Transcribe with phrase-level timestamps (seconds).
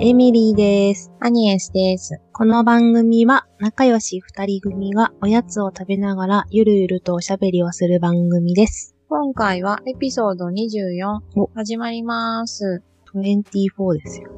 [0.00, 1.12] エミリーです。
[1.20, 2.20] アニエスです。
[2.32, 8.96] この番組は仲良し二人組がおやつを食べながらゆるゆるとおしゃべりをする番組です。
[9.08, 12.82] 今回はエピソード24お始まります。
[13.14, 14.30] 24ですよ。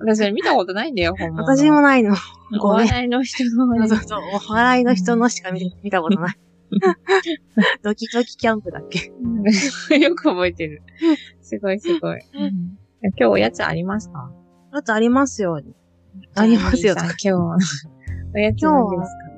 [0.00, 1.42] 私見たことないんだよ、ほんま。
[1.42, 2.14] 私もないの。
[2.60, 2.68] お。
[2.68, 4.20] 笑いの人のそうそう
[4.50, 6.36] お笑いの人のしか見見たことない。
[7.82, 9.12] ドキドキキャンプだっけ？
[9.98, 10.82] よく覚えてる。
[11.42, 12.20] すごいすごい。
[13.02, 14.32] 今日おやつありますか？
[14.72, 15.60] あとありますよ。
[16.34, 17.56] ありますよ今日は
[18.34, 19.32] おやつ何ですか？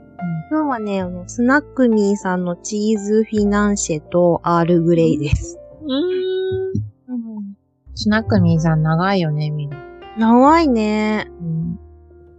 [0.51, 5.59] 今日はね、あの、スナックミーさんのチーズフィナンシェとアールグレイです。
[5.83, 7.55] うーん。
[7.97, 9.77] スナックミーさん長いよね、みんな。
[10.19, 11.27] 長いね。
[11.41, 11.79] うん。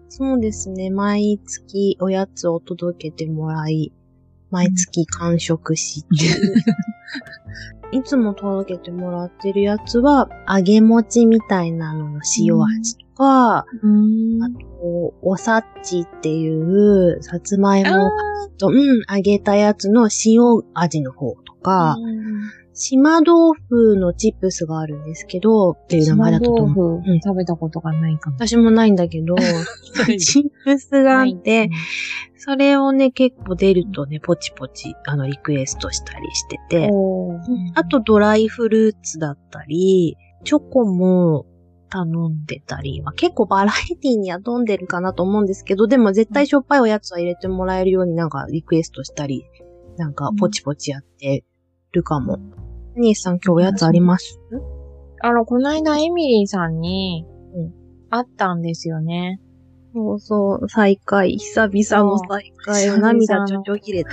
[0.10, 0.90] そうですね。
[0.90, 3.92] 毎月おやつを届けてもらい、
[4.52, 6.56] 毎月完食しっていう。
[7.92, 14.44] いつも届けてもらってるやつは、揚げ餅みたいなのの塩味とか、うーん。
[14.44, 18.12] あと、おさっちっていう、さつまいもあ
[18.58, 18.76] と、うん、
[19.10, 20.42] 揚げたやつの塩
[20.74, 26.74] 味の方とーか、うん島豆腐のチップスがあるんですけど、っていう名前だったと思う。
[26.74, 28.36] 島豆腐うん食べたことがないかも。
[28.36, 29.36] 私もないんだけど、
[30.20, 31.70] チップスがあって、
[32.38, 36.90] それをね、結構出るとね、ポチポチ、あの、リクエストしたりしてて、
[37.76, 41.46] あとドライフルーツだったり、チョコも
[41.90, 49.46] 頼んでたり、まあ、結構バラエティには富んでるかなと思うんですけど、でも絶対しょっぱいおやつは入れてもらえるようになんかリクエストしたり、
[49.98, 51.46] なんかポチポチやって
[51.94, 52.38] るかも。
[52.96, 54.40] アニエスさん今日おやつあります？
[55.22, 57.74] あの、この間エミリーさんにうん、
[58.10, 59.42] 会ったんですよね。
[59.94, 61.38] そうそう、再会。
[61.38, 62.88] 久々の再会。
[62.88, 64.12] そう涙ちょちょ切れた。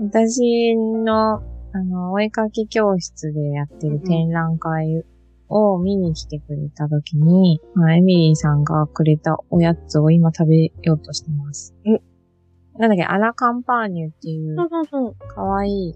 [0.00, 1.42] 私の、あ
[1.84, 5.04] の、お絵かき教室でやってる展覧会
[5.48, 11.74] を見に来てくれた時に、まあ、エミリーさんがくれたおやつを今食べようとしてます。
[11.84, 14.56] おなんだっけ、アラカンパーニュっていう。
[15.34, 15.94] かわいい、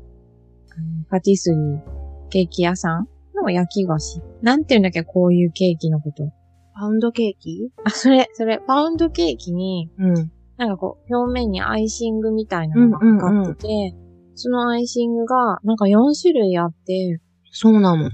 [1.11, 4.21] パティスリー、ケーキ屋さんの焼き菓子。
[4.43, 6.33] なんていうんだっけ、こういうケーキのこと。
[6.75, 7.71] パウンドケーキ？
[7.85, 10.15] あ、それ、それ、パウンドケーキに、うん。
[10.57, 13.95] なんかこう、表面にアイシングみたいなのがかかってて、
[14.35, 18.11] そのアイシングが、なんか4種類あって、そうなの。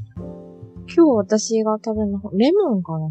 [0.92, 3.10] 今日私が食べるの、レモンかな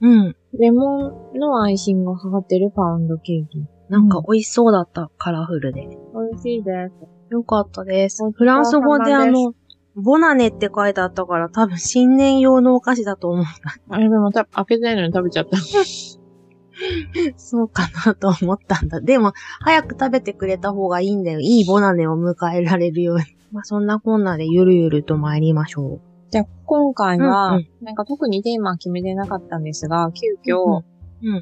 [0.00, 0.36] うん。
[0.58, 3.58] レモンのアイシングがかかってるパウンドケーキ。
[3.88, 5.82] なんか美味しそうだった、カラフルで。
[5.82, 6.94] 美味しいです。
[7.32, 8.30] よかったです。
[8.30, 9.54] フランス語であの、
[9.94, 13.44] ボナネって書いてあったから多分新年用のお菓子だと思う。
[13.88, 15.56] あれでもた開けてないのに食べちゃった。
[17.36, 19.00] そうかなと思ったんだ。
[19.00, 21.40] でも、早く食べてくれた方がいいんだよ。
[21.40, 23.24] いいボナネを迎えられるように。
[23.50, 26.00] まあそんなこんなでゆるゆると参りましょ
[26.30, 30.76] じゃあ、今回は、うんうんなんか特にテーマは決めてなかったんですが、急遽、う。
[30.76, 30.91] うん。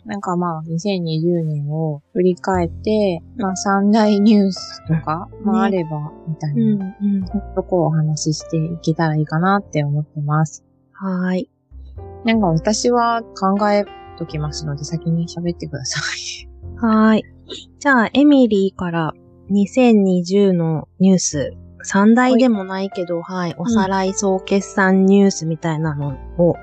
[0.05, 6.79] なんかまあ、2020年を振り返って、まあ、三大ニュースとか、まあ、ねあれば、みたいうん。
[6.79, 7.25] な、うん。
[7.55, 10.65] とこをお話ししていけたらいいかなって思ってます。
[10.93, 11.51] はーい。
[12.25, 13.85] なんか私は考え
[14.19, 16.49] ときますので、先に喋ってください。
[16.77, 17.23] はーい。
[17.79, 19.15] じゃあ、エミリーから
[19.51, 26.57] 2020のニュース、三大でもないけど、はい、おさらい総決算ニュースみたいなのを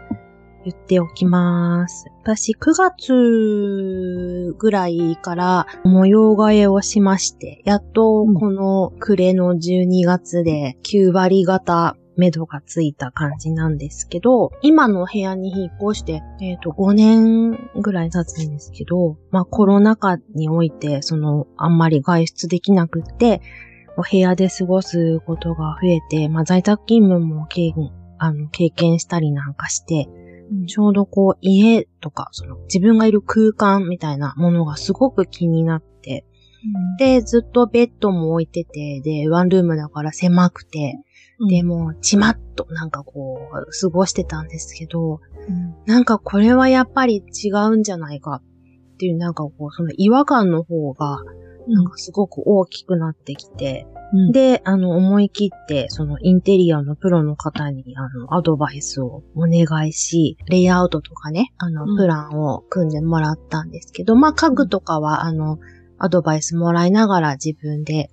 [0.68, 2.08] 言っておきます。
[2.24, 23.42] 私、9月ぐらいから模様替えをしまして、やっとこの暮れの12月で9割型目処がついた感じなんですけど、今の部屋に引っ越して、えっ、と、5年ぐらい経つんですけど、まあコロナ禍において、その、あんまり外出できなくって、
[23.96, 27.74] お部屋で過ごすことが増えて、まあ在宅勤務も経
[28.20, 30.10] あの経験したりなんかして、
[30.68, 36.26] ちょうどこう家とか、その自分がいる空間みたいなものがすごく気になって、
[36.98, 40.96] で、ずっとベッドも置いてて、で、ワンルームだから狭くて、
[41.50, 45.76] で、もう、ちまっとなんかこう、過ごしてたんですけど、うん。
[45.86, 51.24] なんかこれはやっぱり違うんじゃないかっていう、なんかこう、その違和感の方が、
[51.68, 54.32] なんかすごく大きくなってきて、うん。
[54.32, 61.98] で、あの、思い切って、そのインテリアのプロの方に、あの、アドバイスをお願いし、レイアウトとかね、あの、うん。
[61.98, 65.60] プランを組んでもらったんですけど、まあ、家具とかは、あの、
[66.00, 68.12] アドバイスもらいながら自分で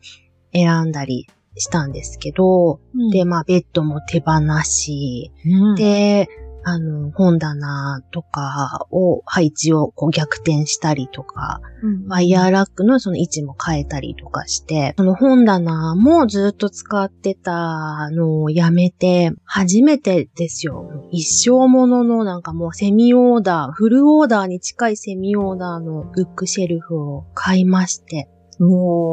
[0.53, 1.27] 選んだり
[1.57, 3.11] したんですけど、うん。
[3.11, 5.75] で、まあ、ベッドも手放し、うん。
[5.75, 6.29] で、
[6.65, 21.09] あの、本棚とかを配置をこう逆転したりとか、うんワイヤーラックのその位置も変えたりとかして、その本棚もずっと使ってたのをやめて、初めてですよ。
[21.11, 28.29] 一生もののなんかもうセミオーダー、フルオーダーに近いセミオーダーのブックシェルフを買いまして、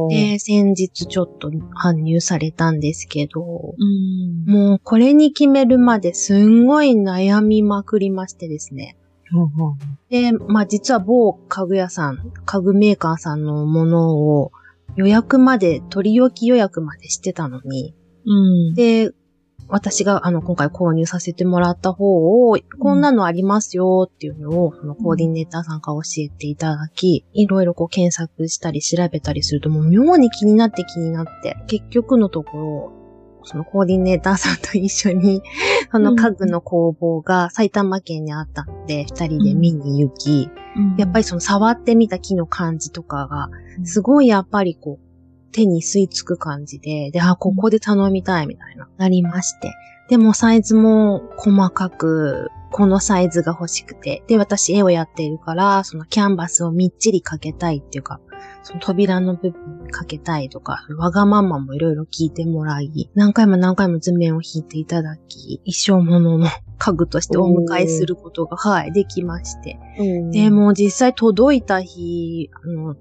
[0.09, 3.41] で、先日ちょっと搬入されたんですけど、
[3.77, 4.45] うん。
[4.45, 8.97] もうこれに決めるまですんごい悩みまくりましてですね。
[10.09, 14.51] で、まあ実は某家具屋さん、家具メーカーさんのものを
[14.95, 17.95] 予約まで、取り置き予約までしてたのに、
[18.25, 18.73] うん。
[18.73, 19.11] で、
[19.71, 32.91] 私があの今回購入させてもらった方を、こんなのありますよっていうのを、そのコーディネーターさんから教えていただき、いろいろこう検索したり調べたりするともう妙に気になって気になって、結局のところ、
[33.43, 35.41] そのコーディネーターさんと一緒に、
[35.89, 40.49] その家具の工房が埼玉県にあったので、二人で見に行き、
[40.97, 43.49] やっぱりその触ってみた木の感じとかが、
[43.85, 45.10] すごいやっぱりこう、
[45.51, 49.73] 手に吸い付く感じで、で、あ、ここで頼みたいみたいな、なりまして。
[50.09, 54.23] でもサイズも細かく、このサイズが欲しくて。
[54.27, 58.19] で、私絵をやっているから、そのキャンバスをみっちりかけたいっていうか、
[58.63, 69.79] その扉の部分にかけたいとか、わがままもいろいろ聞いてもらい、何回も何回も図面を引いていただき、一生ものの家具としてお迎えすることが、はい、できまして。
[69.99, 72.95] うん、で、もう実際届いた日、あの、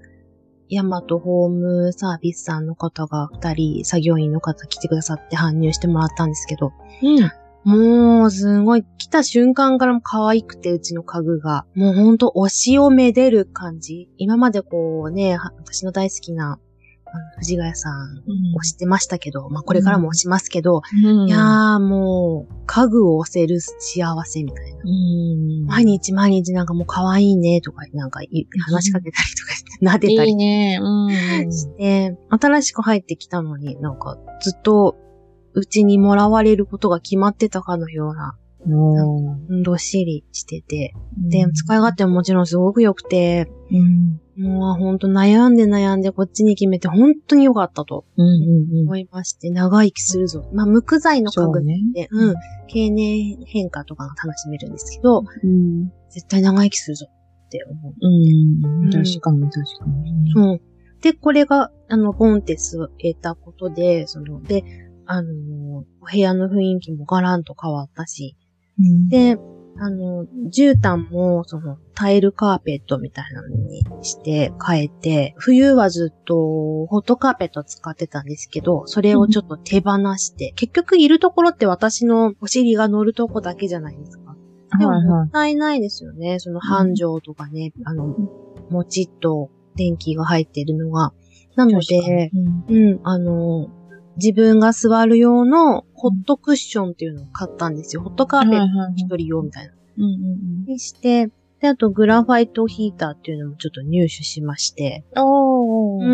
[0.71, 6.73] ヤマトホームサービスさんの方が二人、作業員の方来てくださって搬入してもらったんですけど、
[7.03, 7.33] うん。
[7.65, 11.67] もう、すごい、来た瞬間からも可愛くて、うちの家具が。
[11.75, 14.09] もうほんと、推しをめでる感じ。
[14.17, 16.59] 今までこうね、は私の大好きな、
[17.39, 18.23] 藤ヶ谷さん、
[18.59, 24.81] 推してましたけど、まあ、これからも推しますけど、うん、いやーもう、家具を推せる幸せみたいな。
[24.85, 25.67] うん。
[25.67, 30.79] 毎日毎日なんかもう可愛いねとか、なんかい話しかけたりとかして、撫でたいいりね。
[30.81, 31.53] うん。
[31.53, 34.97] して、新しく入ってきたのになんかずっと
[35.55, 38.37] うちにもらわれることが決まってたかのような、
[38.67, 42.47] どっしりしてて、で、使い勝手ももちろん。
[42.47, 44.21] すごく良くて、うん。
[44.43, 44.99] もうほん。
[44.99, 45.57] と悩ん。
[45.57, 46.01] で悩ん。
[46.01, 48.27] でこっちに決めて本当に良かったとうん。
[48.27, 48.87] うん。
[48.87, 50.49] 思いまして、長生きするぞ。
[50.53, 51.63] まあ、無垢材の家具。
[51.95, 52.35] で、うん、
[52.69, 54.73] 経年変化とかが楽しめるん。
[54.73, 55.91] ですけど、うん。
[56.11, 57.07] 絶対長生きするぞ
[57.47, 57.95] って思う。
[58.01, 58.91] うん。
[58.91, 60.33] 確かに確かに。
[60.33, 60.61] そう。
[61.03, 64.65] で、これが、あの、ボンテスを得たことで、その、で、
[65.07, 65.31] あの、
[66.01, 68.37] お部屋の雰囲気もガランと変わったし、
[69.09, 69.39] で、
[69.83, 84.37] あの、絨毯も、その、タイルカーペットみたいなのにして変えて、冬はずっと、ホットカーペット使ってたんですけど、それをちょっと手放して、結局いるところって私のお尻が乗るとこだけじゃないですか。
[84.79, 86.39] でももったいないですよね。
[86.39, 88.15] その繁盛とかね、あの、
[88.71, 91.13] もちっと電気が入ってるのが。
[91.57, 92.31] なので、
[92.69, 93.69] にうん、あの、
[94.23, 98.03] 自分が座る用のホットクッションっていうのを買ったんですよ。
[98.03, 99.73] ホットカーペット一人用みたいな。
[99.73, 101.31] うんうんにして、
[101.61, 105.05] で、あとグラファイトヒーターっていうのもちょっと入手しまして。
[105.15, 105.23] うん。
[105.23, 106.05] おー。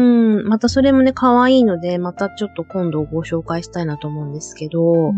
[0.40, 5.12] うん、またそれもね、可愛いので、またちょっと今度ご紹介したいなと思うんですけど、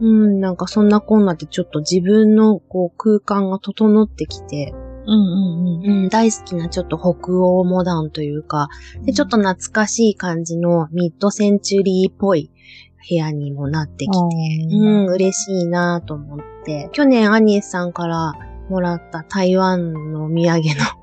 [0.00, 4.74] うん、なんかそんなこんなでちょっと自分のこう空間が整ってきて、
[5.06, 6.02] うんうんうん。
[6.04, 8.68] うん、大好きなちょっと北欧モダンというか、
[9.04, 12.50] で、ちょっと懐かしい感じのミッドセンチュリーっぽい
[13.08, 14.16] 部屋にもなってきて、
[14.74, 18.32] ううん、嬉しいなと思って、去年アニエスさんから
[18.70, 20.62] もらった台湾のお土産の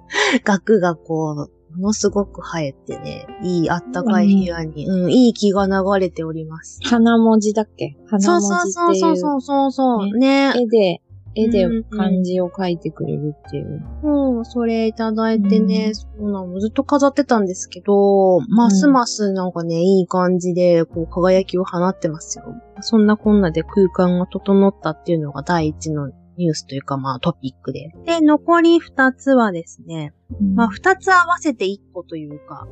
[0.44, 6.80] 額がこう、ものすごく生えてね、いいあったかい部屋に、うん、いい気が流れております。
[6.84, 7.96] 花文字だっけ？
[8.10, 8.72] そう花文字そう。
[8.72, 10.52] そうっていうそうそうそう、ね。
[10.56, 11.02] 絵で、
[11.36, 13.84] 絵でうんうん漢字を書いてくれるっていう。
[14.04, 22.46] うん、それいただいてね、うんそうなの、ずっと飾ってたんですけど、ますますなんかね、いい感じで、こう、輝きを放ってますよ。
[22.82, 27.92] そんなこんなで空間が整ったっていうのが第一のニュースというか、まあトピックで。
[28.06, 30.14] で、残り二つはですね、
[30.56, 32.68] まあ二つ合わせて一個というか、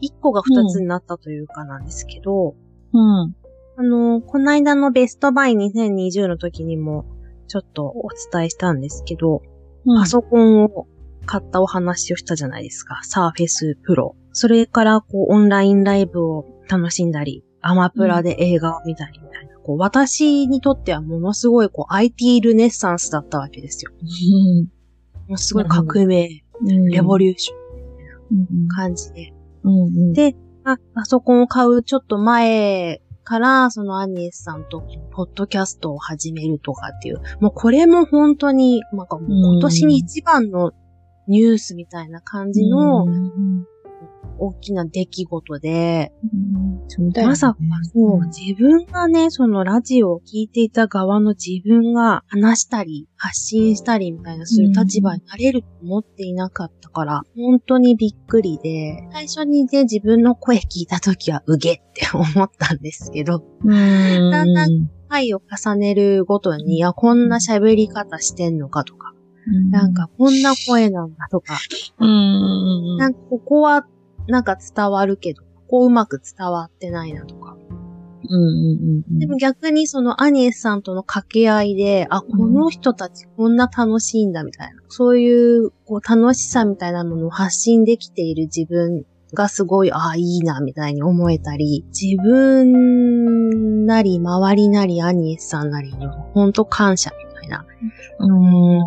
[0.00, 2.54] 一個が二つになったというかなんですけど、
[2.92, 3.34] うん。
[3.76, 7.06] あの、この間のベストバイ2020の時にも、
[7.46, 9.42] ちょっとお伝えしたんですけど、
[9.86, 10.00] うん。
[10.00, 10.86] パソコンを
[11.26, 13.00] 買ったお話をしたじゃないですか。
[13.02, 14.16] サーフェスプロ。
[14.32, 19.58] それから、こう、オンラインライブを楽しんだり、アマプラで映画を見たりみたいな。
[19.58, 23.92] こう、私にとってはものすごい、こう、IT ルネッサンスだったわけですよ。
[25.28, 26.86] もうすごい革命、うん。
[26.86, 29.32] レボリリューションュ感じで。
[29.62, 30.12] うんうん。
[30.12, 40.72] で、まあ、パソコンを買うちょっと前から、そのアニエスさんと、ポッドキャストを始めるとかっていう、もうこれも本当に、なんか今年に一番の
[41.26, 43.06] ニュースみたいな感じの
[44.38, 46.12] 大きな出来事で、
[46.88, 47.30] そうだよね。
[47.32, 47.56] まさか、
[47.92, 64.30] そう、自分がね、そのラジオを聞いていた側の自分が話したり、発信したりみたいなする立場になれると思っていなかったから、本当にびっくりで、最初にね、自分の声聞いた時はうげって 思ったんですけど、うん。
[64.30, 64.66] だんだ
[65.08, 69.12] 回を重ねるごとに、いや、こんな喋り方してんのかとか、
[69.70, 71.58] なんか、こんな声なんだとか、
[71.98, 72.96] うん。
[72.96, 73.86] なんかここは
[74.28, 77.56] なんか伝わるけど、ここうまく伝わってないなとか。
[78.26, 79.18] うんうんうん。
[79.18, 84.82] でも逆にそのアニエスさんとの掛け合いで、あ、この人たちこんな楽しいんだみたいな。
[84.88, 89.04] そういうこう楽しさみたいなものを発信できている自分
[89.34, 97.66] がすごい、あ、いいなみたいに思えたり、自分なり周りなりアニエスさんなりに本当感謝みたいな
[98.20, 98.78] うん。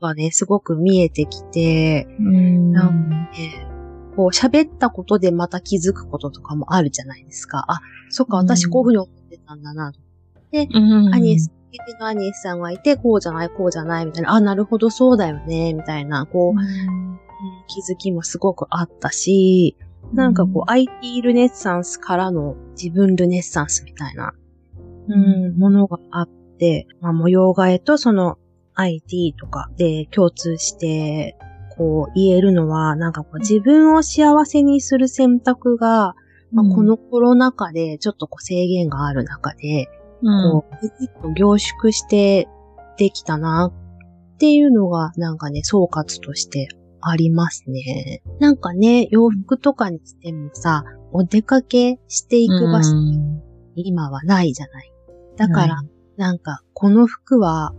[0.00, 2.72] がね、すごく見えてきて、うん。
[2.72, 3.67] なんね
[4.18, 7.64] こう喋ったことでまた気づくこととかもあるじゃないですか。
[7.68, 7.78] あ、
[8.10, 9.92] そっか、私こういうふうに思ってたんだな。
[10.52, 11.52] うんアニエス、
[12.00, 14.32] のアニエスさんがいて、こうじゃない、こうじゃない、みたいな。
[14.32, 17.20] あ、なるほど、そうだよね、みたいな、こう、うん。
[17.68, 19.76] 気づきもすごくあったし、
[20.12, 24.32] なんかこう、IT ルネッサンスからの自分ルネッサンスみたいな、
[25.06, 28.36] うん、ものがあって、まあ、模様替えとその
[28.74, 31.36] IT とかで共通して、
[31.78, 36.14] こう言えるのは、なんかこう自分を幸せにする選択が、
[36.52, 39.86] まあ、このコロナ禍でちょっとこう制限がある中で、
[40.22, 40.66] うん、こ
[41.24, 42.48] う、凝縮して
[42.96, 43.72] できたな
[44.34, 46.68] っていうのが、なんかね、総括として
[47.00, 48.22] ありますね。
[48.40, 53.42] なんかね、洋服とかにしてもさ、お出かけしていく場所、うん
[53.80, 54.92] 今はないじゃない。
[55.36, 55.82] だから、
[56.16, 57.72] なんか、この服は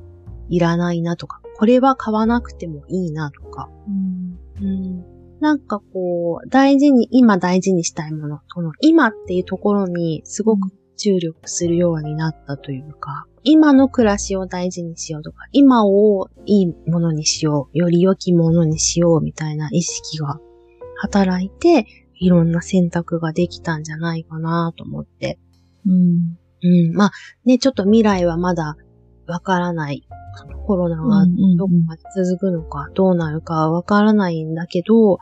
[0.47, 4.65] いらないなとか、これは買わなくてもいいなとか、うん。
[4.65, 5.39] うん。
[5.41, 20.39] なんかこう、大事に、今大事にしたいもの、この今っていうところにすごく注力するようになったというか、今の暮らしを大事にしようとか、今をいいものにしよう、より良きものにしようみたいな意識が
[20.95, 21.85] 働いて、
[22.21, 25.39] いろんな選択ができたんじゃないかなと思って。
[25.85, 26.37] うん。
[26.61, 27.11] うん、まあ
[27.43, 28.77] ね、ちょっと未来はまだ
[29.29, 30.07] わからない。
[30.65, 31.25] コロナが
[31.57, 35.17] どこまで続くのか、どうなるかわからないんだけど、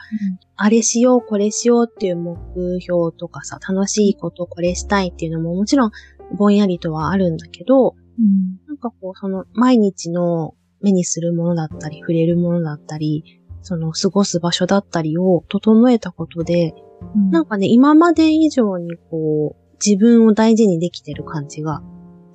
[0.56, 2.38] あれしよう、これしようっていう目
[2.82, 5.92] 標とかさ、楽しいことこれしたいっていうのももちろん
[6.36, 8.60] ぼんやりとはあるんだけど、うん。
[8.68, 16.76] なんかこう、その毎日の目にするものだったり、触れるものだったり、その過ごす場所だったりを整えたことで、
[17.16, 17.30] うん。
[17.32, 21.82] なんかね、今まで以上にこう、自分を大事にできてる感じが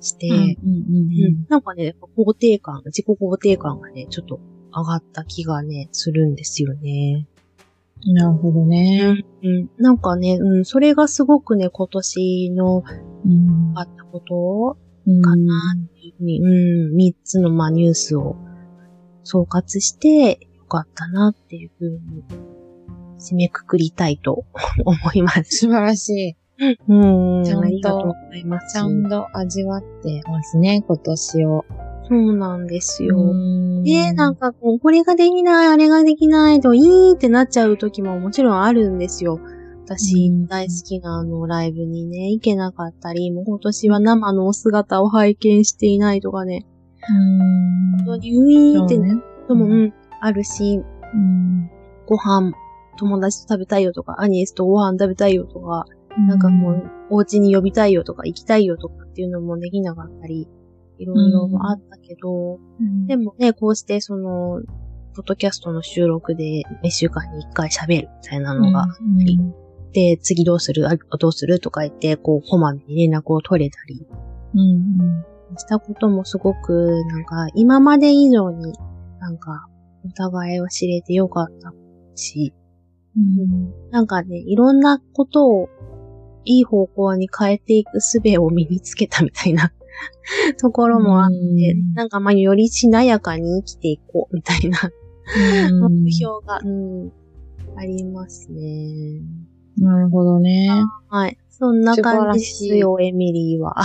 [0.03, 0.57] して、
[1.49, 4.39] なんかね、肯定感、自己肯定感がね、ちょっと
[4.71, 7.27] 上がった気がね、するんですよね。
[7.27, 7.33] うん
[8.05, 9.23] なるほどね。
[9.43, 12.83] うん、なんかね、うん、それがすごくね、今年の
[13.25, 15.53] うんあったことうんかな
[15.85, 18.35] っていうふうに、うん、三つのまあニュースを
[19.23, 22.23] 総括してよかったなっていうふうに
[23.19, 24.45] 締めくくりたいと
[24.85, 25.43] 思います。
[25.43, 26.42] 素晴らしい。
[26.87, 28.73] うん、ちゃんとありがとうございます。
[28.73, 31.65] ちゃんと味わってますね、今年を。
[32.07, 33.15] そうなんですよ。
[33.17, 39.39] うんで、なんかこう、これができない、あれができないと、いいってなっちゃう時ももちろんあるんですよ。
[39.85, 46.65] 私、うん大好きなあのライブにね、行けなかったり、もう今年は生のお姿を拝見していないとかね、
[47.09, 50.81] うん本当にウィーンってねことも、うん、あるし、
[51.13, 51.69] うん
[52.05, 52.53] ご飯、
[52.97, 55.85] 友達と食べたいよとか、アニエスとご飯食べたいよとか、
[56.27, 60.47] なんかもう、お家に呼びたいよとか、行きたいよとかっていうのもできなかったり、
[60.99, 64.61] いろいろあったけど、うん、でもね、こうしてその、
[65.15, 69.53] ポッドキャストの収録で、一週間に一回喋るみたいなのが、うん。
[69.91, 70.87] で、次どうする？
[70.89, 71.59] あどうする？
[71.59, 74.07] とか言って、こう、こまめに連絡を取れたり。
[74.55, 75.23] うん。
[75.55, 78.73] したこともすごく、なんか、今まで以上に、
[79.19, 79.67] なんか、
[80.03, 81.73] お互いを知れてよかった
[82.15, 82.55] し、
[83.15, 83.91] うん。
[83.91, 85.69] なんかね、いろんなことを、
[86.45, 89.71] いい方向に変えていく術を身につけたみたいな
[90.59, 94.79] ところもあって、うんなんかまあよりしなやかに生きていこうみたいな
[95.71, 97.11] うん目標が、うん、
[97.75, 99.21] ありますね。
[99.77, 100.69] なるほどね。
[101.09, 101.37] はい。
[101.49, 103.75] そんな感じですよ、エミリーは。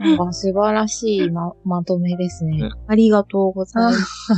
[0.00, 2.70] なんか素晴らしいま、まとめですね。
[2.88, 4.34] ありがとうございます。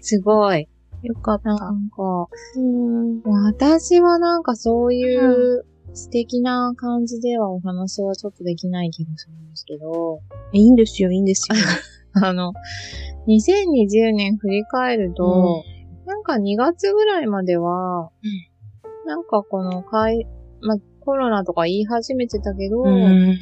[0.00, 0.68] すごい。
[1.02, 1.50] よかった。
[1.50, 10.20] なんか、うん私はなんかそういう素敵な感じではお話はちょっとできない気がするんですけど、
[10.52, 11.56] えいいんですよ、いいんですよ。
[12.22, 12.52] あの、
[13.28, 15.62] 2020年振り返ると、
[16.04, 18.10] なんか2月ぐらいまでは、
[19.06, 20.26] なんかこの会、
[20.60, 23.36] ま、コロナとか言い始めてたけど、うん。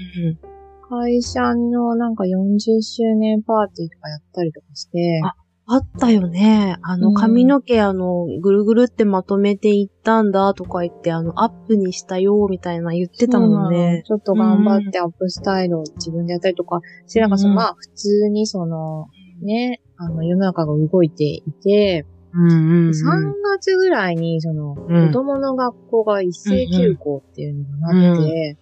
[0.89, 5.35] 会社のなんか40周年パーティーとかやったりとかして、あ
[5.67, 6.77] あったよね。
[6.83, 7.15] あの、うん。
[7.15, 14.03] 髪の毛、あの、ぐるぐるってまとめていったんだとか言って、あの、アップにしたよ、みたいな言ってたもんね。
[14.07, 17.57] ちょっと頑張ってアップスタイルを自分でやったりとかして、なんかその、うん。
[17.57, 19.07] まあ普通にその、
[19.41, 22.93] ね、あの世の中が動いていて、うんうん、3
[23.59, 25.07] 月ぐらいにその、うん。
[25.09, 28.59] 子供の学校が一斉休校っていうのがなって、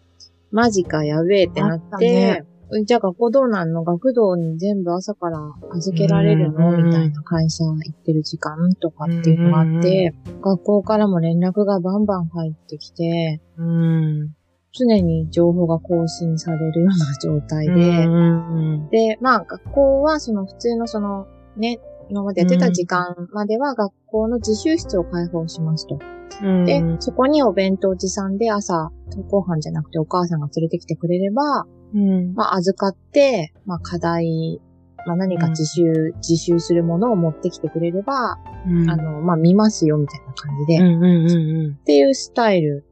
[0.51, 2.45] マジかやべえってなって
[2.85, 3.85] じゃあ学校どうなんの？
[3.85, 5.39] 学童に全部朝から
[5.73, 14.35] 預けられるの、うんみたいな会社行ってる時間とかっていうのがあって、学校からも連絡がバンバン入ってきて、うん。
[14.73, 17.73] 常に情報が更新されるような状態で、
[18.07, 25.99] うんで、まあ学校はその普通のそのね、今までやってた時間までは学校の自習室を開放しますと。
[26.45, 26.65] うん。
[26.65, 32.35] で、そこにお弁当持参で朝、登校班じゃなくてお母さんが連れてきてくれれば、うん。
[32.35, 34.61] まあ預かって、まあ課題、
[35.07, 42.85] まあ何か自習、自習するものを持ってきてくれれば、うん、あの、まあ見ますよみたいな感じで、っうんうんうんていうスタイル。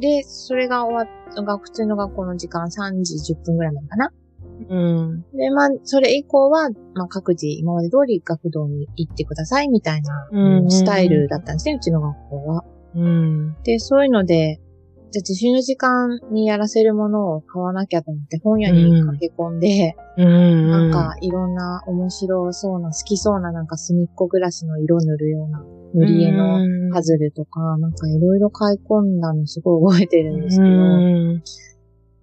[0.00, 4.12] で、それが終わっが普通の学校の時間3時10分ぐらいまでかな。
[4.68, 5.24] うん。
[5.34, 12.64] で、まあ、それ以降は、まあ、各自今まで通り学童に行ってくださいみたいな、うんうんスタイルだったんですね、うちの学校は。
[12.94, 13.56] うん。
[13.64, 14.60] で、そういうので、
[15.12, 20.70] じゃあ自習の時間にやらせるものを買わなきゃと思って本屋に駆け込んで、うん。
[20.70, 31.42] なんかいろんな面白そうな、好きそうななんか隅っこ暮らしの色塗るような塗り絵のパズルとか、なんかいろいろ買い込んだのすごい覚えてるんですけど、うん。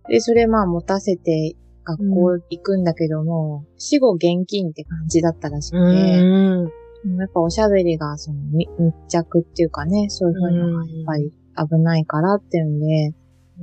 [0.10, 7.18] で、それまあ持たせて学校行くんだけども、死後現金って感じだったらしくて、うん。
[7.18, 13.14] やっぱおしゃべりがそのみ密着っていうかね、そういうふうのがやっぱり危ないからっていうんで、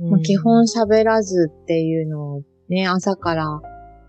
[0.09, 3.61] まあ、基本喋らずっていうのをね、朝から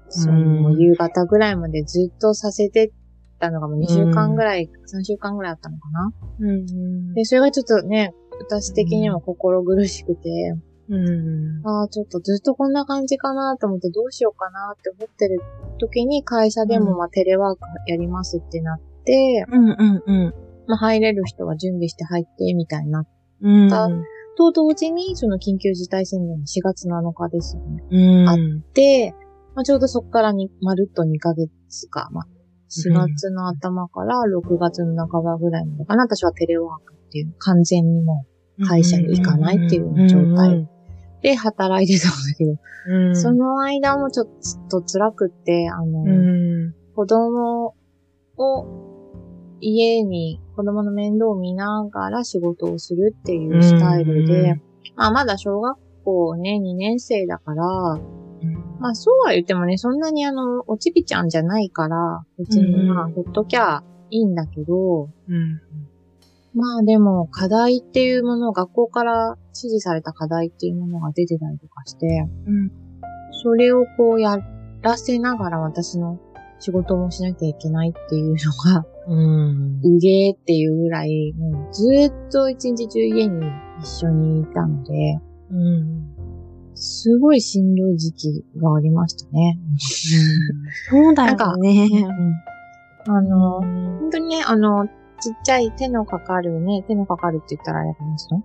[0.08, 2.92] そのうん夕方ぐらいまでずっとさせて
[3.40, 6.12] たのがもう2週間ぐらい、3週間ぐらいあったのかな。
[6.40, 7.14] うん。
[7.14, 10.54] で、それがちょっとね、私的にも心苦しくて、
[10.88, 11.66] うん。
[11.66, 15.40] ああ、ちょっとずっとこんな感じかなと思ってどうしようかなって思ってる
[15.78, 20.34] 時に会社でうんもまあテレワークやりますってなって、うんうんうん。
[20.66, 23.04] まあ入れる人は準備して入ってみたいな。
[23.42, 23.70] うん。
[24.36, 27.82] と同時にその緊急事態宣言の4月7日ですよね。
[27.90, 28.28] うん。
[28.28, 28.36] あ
[28.74, 29.12] で、
[29.54, 31.50] まあ、ちょうどそこからにまるっと2ヶ月
[31.88, 32.24] か、まあ、
[32.70, 36.04] 4月の頭から6月の半ばぐらいまでかな。
[36.04, 38.24] 私はテレワークっていう完全にも
[38.66, 40.68] 会社に行かないっていう状態う
[41.22, 42.56] で働いてたんだけど、
[42.88, 43.16] うん。
[43.16, 44.28] その間もちょっ
[44.70, 46.74] と辛くって、あの、うん。
[46.94, 47.74] 子供
[48.36, 54.60] を家に子供の面倒を見ながら仕事をするっていうスタイルで、
[54.96, 57.64] まあまだ小学校ね、2年生だから、
[58.80, 65.60] まあそうは言ってもね、そんなにあの、おちびちゃんじゃないから、別にまあ、うんほっときゃいいんだけど、うん。
[66.54, 72.70] まあでも、課題っていうもの、学校から指示された課題っていうものが出てたりとかして、うん。
[73.42, 74.38] それをこうや
[74.82, 76.20] らせながら私の
[76.58, 78.36] 仕事もしなきゃいけないっていうの
[78.74, 79.80] が、うん。
[79.82, 83.40] うげーっていうぐらい、もうずーっと一日中家に
[83.80, 85.18] 一緒にいたので、
[85.50, 86.12] うん。
[86.74, 89.58] すごいしんどい時期がありましたね。
[90.88, 91.88] そうだよね。
[93.06, 98.36] あの、うん本当にね、あの、ちっちゃい手のかかるね、手のかかるって言ったらあれだけど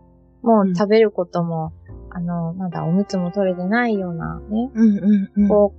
[0.43, 1.73] もううん食べることも、
[2.11, 5.47] あの、まだおむつも取れてないようなね、うんうんうん。
[5.47, 5.73] 子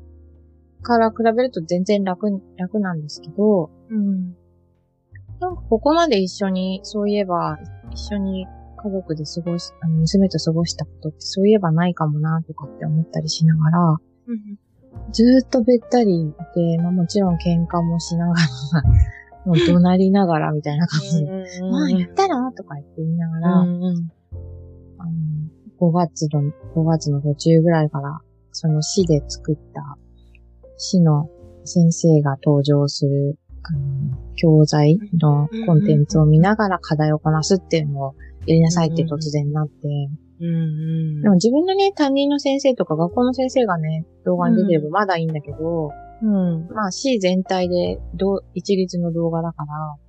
[0.83, 4.35] から比べると全然楽に、楽なんですけど、うん。
[5.41, 7.59] なんかここまで一緒に、そういえば、
[7.93, 8.47] 一緒に
[8.77, 13.79] 家族で過ごし、あの娘と過ごしたことってそういえばないかもなとかって思ったりしながら、
[14.27, 14.59] うん
[15.13, 18.41] ずーっとべったりいて、まあもちろん喧嘩もしながら、
[19.47, 21.31] もう怒鳴りながらみたいな感じで、
[21.71, 24.11] まあやったらとか言って言いながら、うん
[24.99, 25.13] あの、
[25.81, 26.43] 5月の、
[26.75, 28.21] 5月の途中ぐらいから、
[28.53, 29.97] その市で作った、
[30.77, 31.31] 市の
[31.65, 38.15] 先生が登場する、あの、教材のコンテンツを見ながら課題をこなすっていうのを
[38.47, 39.75] やりなさいって突然なって、
[40.41, 40.49] うんう
[41.19, 41.23] ん。
[41.23, 45.91] でも自分のね、担任の先生とか学校の先生がね、動画に出てればまだいいんだけど、
[46.23, 46.69] うん。
[46.69, 48.01] まあ市全体で
[48.55, 49.65] 一律の動画だか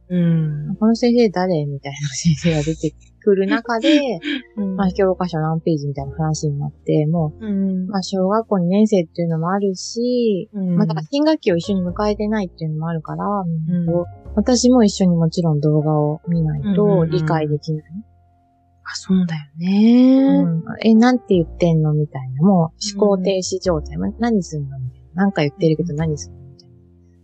[0.09, 0.75] ら、うん。
[0.75, 1.65] この先生誰？
[1.65, 4.19] みたいな先生が出てくる中で、
[4.57, 13.45] うんまあ、教科書何ページみたいな話になって、もうんう、まあ、小学校2年生っていうのもあるし、うんまあ、だから新学期を一緒に迎えてないっていうのもあるから、う
[14.35, 17.83] 私も一緒にもちろん動画を見ないとうんうんうん理解できない。
[18.91, 20.43] あ、そうだよね。
[20.43, 22.41] うんえ、なんて言ってんのみたいな。
[22.41, 23.97] もう思考停止状態。
[23.97, 25.23] ま何すんのみたいな。
[25.23, 26.38] なんか言ってるけど何すんの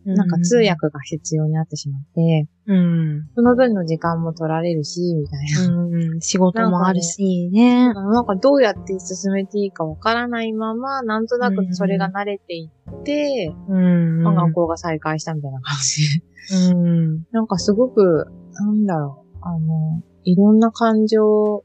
[0.06, 0.16] な。
[0.16, 3.30] なんか通訳が必要になってしまって、うん。
[3.36, 5.74] その分の時間も取られるし、みたいな。
[5.76, 6.22] うん。
[6.22, 7.94] 仕事もあるしね。
[7.94, 14.24] なんかどうやって進めていいかわからないまま、なんとなくそれが慣れていって、うん。
[14.24, 16.74] まあ学校が再開したみたいな感じで。
[16.74, 17.26] うん。
[17.32, 21.64] なんかすごく、なんだろう、あの、いろんな感情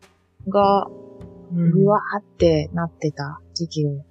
[0.49, 0.89] が、
[1.53, 4.05] ぐわーってなってた時期を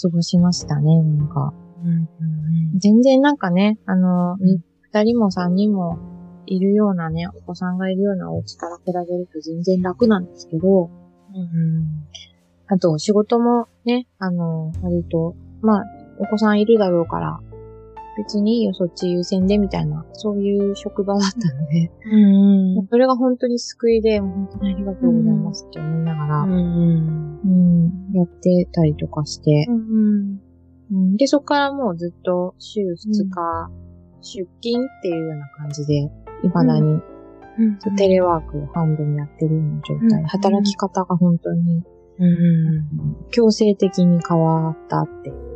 [0.00, 1.52] 過ごしましたね、なんか。
[1.84, 2.78] うん。
[2.78, 5.98] 全然なんかね、あの、み二人も三人も
[6.46, 12.04] いるようなね、お子さんがいるようなお家から比べると全然楽なんですけど、うん。
[12.68, 15.84] あと仕事もね、あの、割と、まあ、
[16.18, 17.40] お子さんいるだろうから、
[18.18, 22.86] 別にいいよ、そっち優先で、みたいな、そういう職場だったので、うん。
[22.88, 27.40] それが本当に救いで、本当にありがとうございますって思いながら、うん。
[27.44, 30.40] うん、やってたりとかして、うん。
[30.90, 33.70] うんで、そこからもうずっと週2日、
[34.20, 36.10] 出勤っていうような感じで、
[36.42, 37.00] 未だに、
[37.96, 41.82] テレワークを半分やってるような状態、うん働き方が本当に、
[42.20, 43.16] うん。
[43.30, 45.48] 強制的に変わったっていう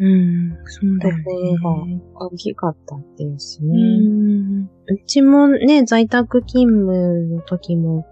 [0.00, 0.56] うん。
[0.64, 2.00] そうだよところね。
[2.14, 3.78] 大きかったですうね。
[3.78, 4.62] ん。
[4.64, 4.68] う
[5.06, 8.06] ちもね、在宅勤務の時も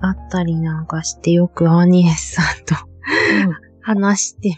[0.00, 2.74] あったりなんかして、よくアニエスさんと
[3.82, 4.54] 話して、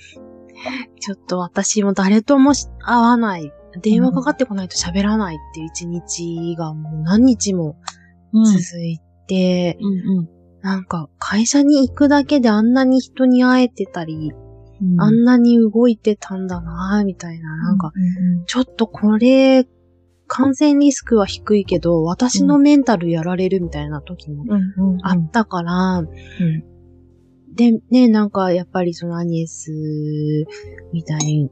[1.00, 3.52] ちょっと私も誰ともし会わない。
[3.80, 7.76] 電話かかってこないと喋らないっていう一日がもう何日も
[8.32, 8.44] うん。
[8.44, 10.28] 続いて、うんうん
[10.62, 14.30] なんか会社に行くだけであんなに人に会えてたり、
[14.80, 19.64] うんあんなに動いてたんだなぁみたいな、なんか、うんちょっとこれ、
[20.26, 24.44] 感染リスクは低いけど、私のメンタルやられるみたいな時も
[25.02, 26.02] あったから、
[27.54, 29.70] で、ね、なんかやっぱりそのアニエス
[30.92, 31.50] みたいに、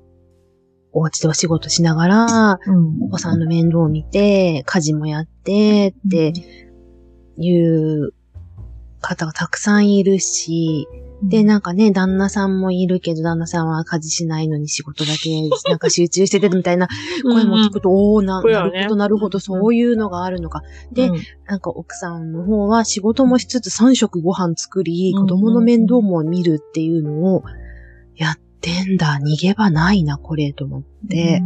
[0.92, 3.02] お家でお仕事しながら、うん。
[3.04, 6.32] お子さんの面倒を見て、家事もやってって
[7.36, 8.12] いう
[9.00, 10.88] 方がたくさんいるし、
[11.22, 15.30] で、なんかね、旦那さんもいるけど、旦那さんは家事しないのに仕事だけ、
[15.68, 16.88] なんか集中しててみたいな
[17.22, 20.62] 声も聞くと、おーな、なるほど、なるほど、そういうのがあるのか。
[20.92, 27.42] でうんなんか奥さんの方は仕事もしつつ3食ご飯作り、うん子供の面倒も見るっていうのを
[28.16, 29.18] やってんだ。
[29.20, 31.40] 逃げ場ないな、これ、と思って。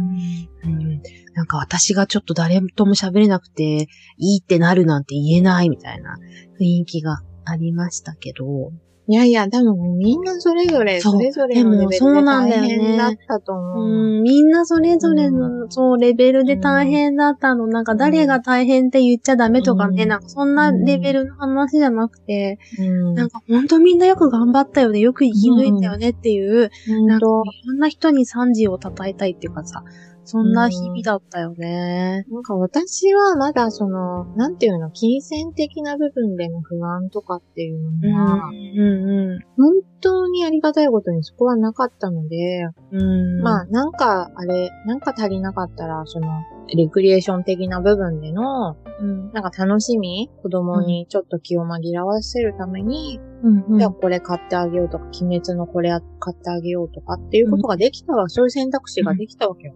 [0.63, 1.01] うん
[1.33, 6.17] なんか私がちょっと誰とも喋れなくて、いいってなるなんて言えないみたいな
[6.59, 8.71] 雰囲気がありましたけど。
[9.07, 13.85] いやいや、多分みんなそれぞれ、それぞれのレベルで大変だったと思う。
[13.85, 17.67] うん、みんなそれぞれの、そう、レベルで大変だったの。
[17.67, 20.09] なんか誰が大変って言っちゃダメとかね、うん。
[20.09, 23.13] なんかそんなレベルの話じゃなくて、うん。
[23.13, 26.71] なんかほんとみんなよく頑張ったよね、よく生き抜いたよねっていう、
[27.07, 29.83] なんか本いろんな人に賛辞を称えたいっていうかさ、
[30.25, 32.25] そんな日々だったよね。
[32.27, 43.01] 当なんか私はまだその、なんていうの、金銭的な部分での不安とかっていううん、のは、うん、本当にありがたいことにそこはなかったので、うん。
[43.01, 46.27] うん、まあなんかあれ、なんか足りなかったら、その、
[46.75, 59.75] レクリエーション的な部分での、うん、なんか楽しみ子供にちょっと気を紛らわせるために、うん、うんじゃあこれ買ってあげようとか、鬼滅のこれ買ってあげようとかっていうことができたわ、そういう選択肢ができたわけよ。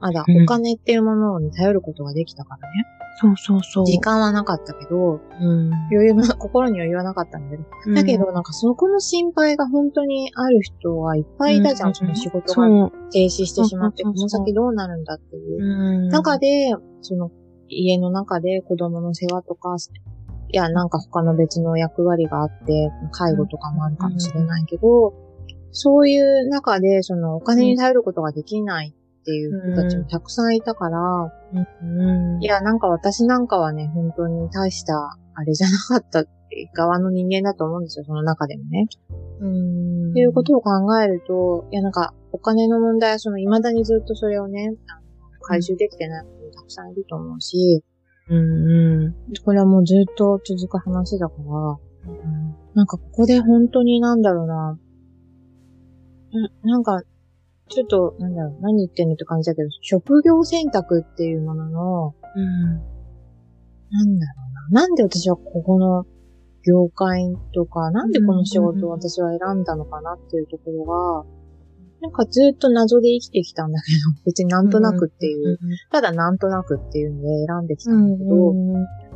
[0.00, 2.84] まだうんお金っていうものに頼ることができたからね。
[3.20, 3.86] そうそうそう。
[3.86, 5.72] 時間はなかったけど、うん。
[5.90, 7.94] 余裕な、 心に余裕はなかったんだけど。
[7.94, 12.90] だけど、なんかそこの心配が本当にある人がいっぱいいたじゃん、うんその仕事が。
[13.10, 16.04] 停止してしまって、この先どうなるんだっていう。
[16.04, 17.32] うん中で、その、
[17.68, 19.74] 家の中で子供の世話とか、
[20.50, 25.12] いや、なんか他の別の役割があって、介護とかもあるかもしれないけど、
[25.72, 28.94] そういう中で、そのお金に頼ることができない
[29.28, 30.98] っていう人たちもたくさんいたから、
[31.82, 36.24] うんいや、なんか私なんかはね、本当に大した、あれじゃなかった
[36.74, 38.86] 側の人間だと思うんですよ、その中でもね。
[39.40, 40.10] うん。
[40.12, 44.74] っていうことを考えると、いや、なんか、お金の問題は、その、未だにずっとそれをね、
[45.42, 47.84] 回収できてない人もたくさんいると思うし、
[48.30, 49.14] うん、うん。
[49.44, 52.12] これはもうずっと続く話だから、
[52.74, 54.78] なんかここで本当になんだろうな、
[56.32, 57.02] ななんか、
[57.68, 62.98] ちょっと、なんだろう、何言ってんのって感じだけど、職業選択っていうものの、うん。
[63.90, 64.32] なんだろ
[64.70, 66.06] うな、なんで私はここの
[66.66, 71.38] 業界とか、なんでこの仕事を私は選んだのかなっていうところが、
[72.00, 75.58] なんかずっと謎で生きてきたんだけど、 別になんとなくっていう、
[75.90, 78.54] ただなんとなくっていうので選んできたんだけど、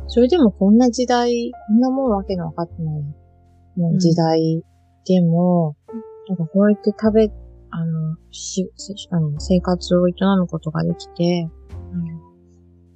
[0.07, 3.03] それでもこんな時代、こんなもんわけのわかってない、
[3.77, 4.63] もう時代
[5.05, 5.75] でも、
[6.27, 7.31] なんかこうやって食べ、
[7.75, 8.71] あの、し、
[9.09, 11.49] あの生活を営むことができて、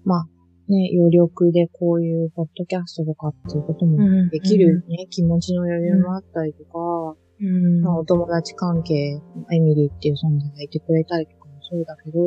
[0.06, 0.28] まあ、
[0.72, 3.98] ね、余力でこういうポッドキャストとかっていうことも
[4.30, 7.82] できるね、気持ちの余裕もあったりとか、うん。
[7.82, 9.20] まあ、お友達関係、
[9.52, 12.20] エミリーっていう存在がいてくれたりとかもそうだけど、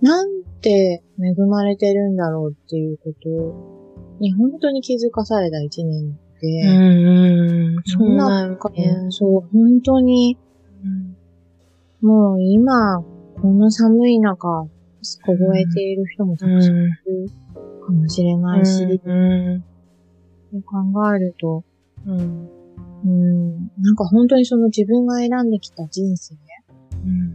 [0.00, 7.82] なんて恵まれてるんだろうっていうことに本当に気づかされた一年で、うんうん。
[7.84, 9.06] そうだよかね。
[9.10, 10.38] そう、本当に、
[12.00, 13.02] もう今、
[13.40, 14.66] この寒い中、
[15.24, 16.94] 凍えている人もたくさんいる
[17.84, 19.64] かもしれないし、うん。
[20.62, 21.64] 考えると、
[22.06, 22.48] うん。
[23.04, 26.34] うん、なんか本当にその自分が選んできた人生、
[27.04, 27.30] うん。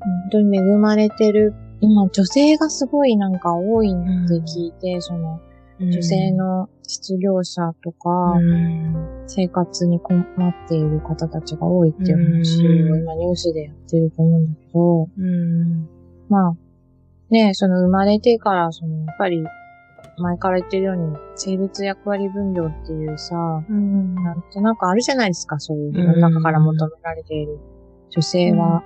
[0.00, 1.54] 本当に恵まれてる。
[1.80, 5.40] 今、女性がすごいなんか多いって聞いて、その、
[5.80, 9.24] 女性の失業者とか、うん。
[9.26, 15.88] 生活に困っている方たちが多いっていう話をうん今ニュースでやってると思うんだけど、うん。
[16.28, 16.56] まあ、
[17.30, 19.44] ねその生まれてから、その、やっぱり、
[20.16, 23.34] 前から言ってるように、性別役割分業っていうさ、
[23.68, 24.14] うん。
[24.14, 27.58] なんとなくあるじゃないですか、そういう世の中から求められている。
[28.10, 28.84] 女性は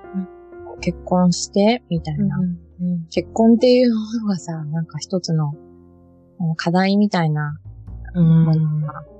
[0.81, 2.39] 結婚して、みたいな。
[2.39, 3.07] うん。
[3.11, 5.53] 結婚っていうものがさ、なんか一つの
[6.57, 7.59] 課題みたいな
[8.15, 8.53] うん。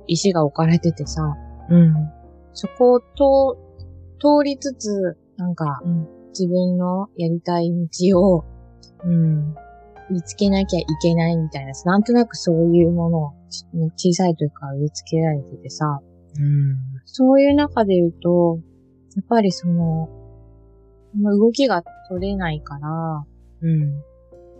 [0.07, 1.35] 石が置かれててさ、
[1.69, 2.09] うん。
[2.53, 3.57] そこをと
[4.19, 6.07] 通りつつ、なんかうん。
[6.29, 8.45] 自分のやりたい道を
[9.03, 9.55] うん。
[10.09, 15.99] 見つけなきゃいけないみたいな、なんとなくそういうものをち小さい時から植え付けられててさ、
[16.39, 16.77] うん。
[17.05, 18.59] そういう中で言うと、
[19.15, 20.09] やっぱりその、
[21.19, 23.25] まあ動きが取れないから、
[23.61, 24.01] うん。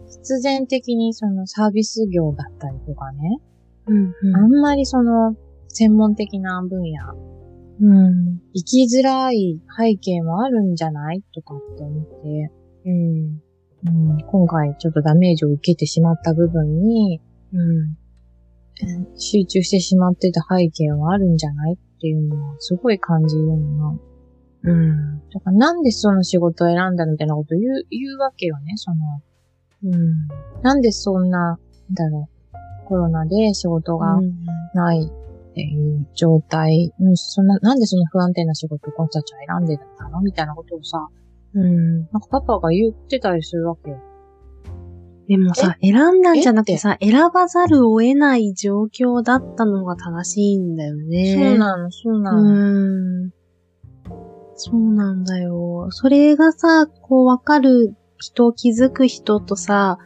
[0.09, 3.39] 必然的にそのサービス業だったりとかね、
[3.87, 4.35] うん。
[4.35, 5.35] あんまりその
[5.67, 7.15] 専門的な分野、
[7.81, 8.41] うん。
[8.53, 11.21] 生きづらい背景もあるんじゃない？
[11.33, 12.51] とかって思って、
[12.85, 13.41] うん。
[13.87, 17.21] うん、今回ちょっとダメージを受けてしまった部分に
[17.53, 17.97] うん。
[19.15, 21.73] 集中してしまってた背景はあるんじゃない？
[21.75, 23.99] っていうのはすごい感じるな。
[24.63, 25.19] うん。
[25.29, 28.97] だからなんでその仕事を選んだみたいなこと言う、言うわけよね、その。
[29.83, 30.61] うん。
[30.61, 31.59] なんでそんな、
[31.91, 32.29] だろ
[32.85, 34.19] う、コロナで仕事が
[34.73, 41.07] ないっていう状態、うん、そんな、なんでその不安定な仕事をこの人たちは選んでたのみたいなことをさ、
[41.53, 42.01] うん。
[42.01, 43.99] なんかパパが言ってたりするわけよ。
[45.27, 51.35] でもさ、選んだんじゃなくてさ、選ばざるを得ない状況だったのが正しいんだよね。
[51.35, 53.27] そうなの、そうなうの。
[53.27, 53.31] ん。
[54.55, 55.87] そうなんだよ。
[55.91, 59.97] それがさ、こうわかる人、気づく人とさ、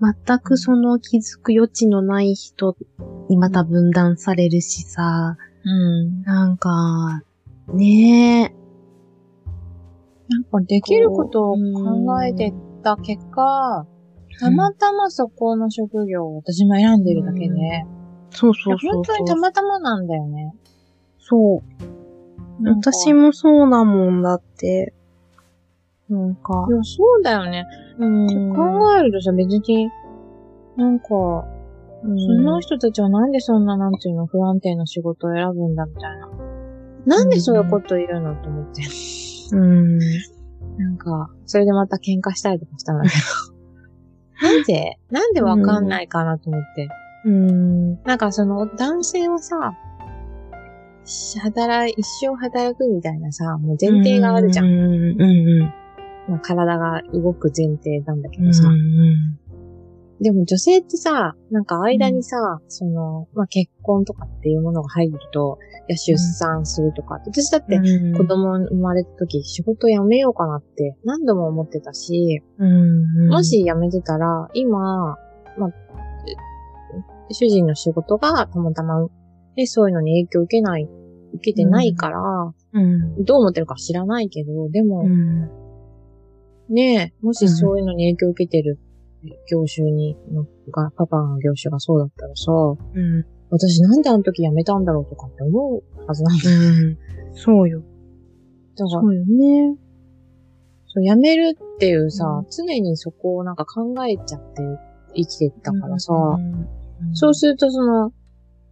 [0.00, 2.76] 全くその気づく余地のない人
[3.28, 6.22] にまた分断されるしさ、うん。
[6.22, 7.22] なんか、
[7.72, 8.54] ねえ。
[10.28, 13.86] なんかできることを考えてた結果、
[14.38, 17.50] たまたまそこの職業を私も選んでるだけで、う
[17.96, 20.54] んそうそうそう本当にたまたまなんだよね。
[21.18, 21.62] そう。
[22.64, 24.94] 私もそうだもんだって。
[26.10, 26.72] なんかい。
[26.72, 27.66] や、そうだよね。
[27.98, 29.88] うん考えるとさ、別に、
[30.76, 31.06] なんか、
[32.02, 36.28] うんその人たちはなんでそんな、なんていうの、不安定な仕事を選ぶんだみたいな。
[37.06, 38.82] なんでそういうこと言うのと思って。
[39.52, 39.98] うん。
[39.98, 43.50] なんか、それでまた喧嘩したりとかしたんだけど。
[44.42, 46.88] なんでなんでわかんないかなと思って。
[47.26, 48.02] うん。
[48.04, 49.74] なんかその、男性はさ、
[51.04, 54.66] し働い、一生働くみたいなさ、もう前提があるじゃん。
[54.66, 54.72] うん。
[54.72, 55.22] うん。
[55.22, 55.72] うん。
[56.30, 58.46] まあ体が動く前提なんだけうん。
[58.46, 58.68] どさ。
[58.68, 59.38] うん。
[60.20, 62.36] でも女性ってさ、なんか間にさ、
[62.68, 73.28] その、まあ、結婚とかっていうものが入ると、いや、出産するとか、私だってうん子供生まれた時仕事辞めようかなって何度も思ってたし、うん。
[73.28, 75.16] もし辞めてたら、今、
[75.56, 75.70] まあ、
[77.30, 79.06] え主人の仕事がたまたま、
[79.56, 80.86] ね、そういうのに影響を受けない、
[81.32, 82.20] 受けてないから、
[82.74, 83.24] うん。
[83.24, 85.59] どう思ってるか知らないけど、でも、うん。
[86.70, 88.78] ねえ、もしそういうのに影響を受けてる
[89.50, 93.26] 業種に、のが、パパの業種がそうだったらさ、うん。
[93.50, 96.58] 私なんであの時辞めたんだろうとかって思うはずなんだよ。
[96.58, 96.98] うん。
[97.34, 97.82] そうよ。
[98.76, 99.76] だから、そうよね。
[100.86, 104.62] そう辞めるっていうさ、うん常にそこをなんか考えちゃって
[105.14, 108.12] 生きてったからさ、うん、そうするとその、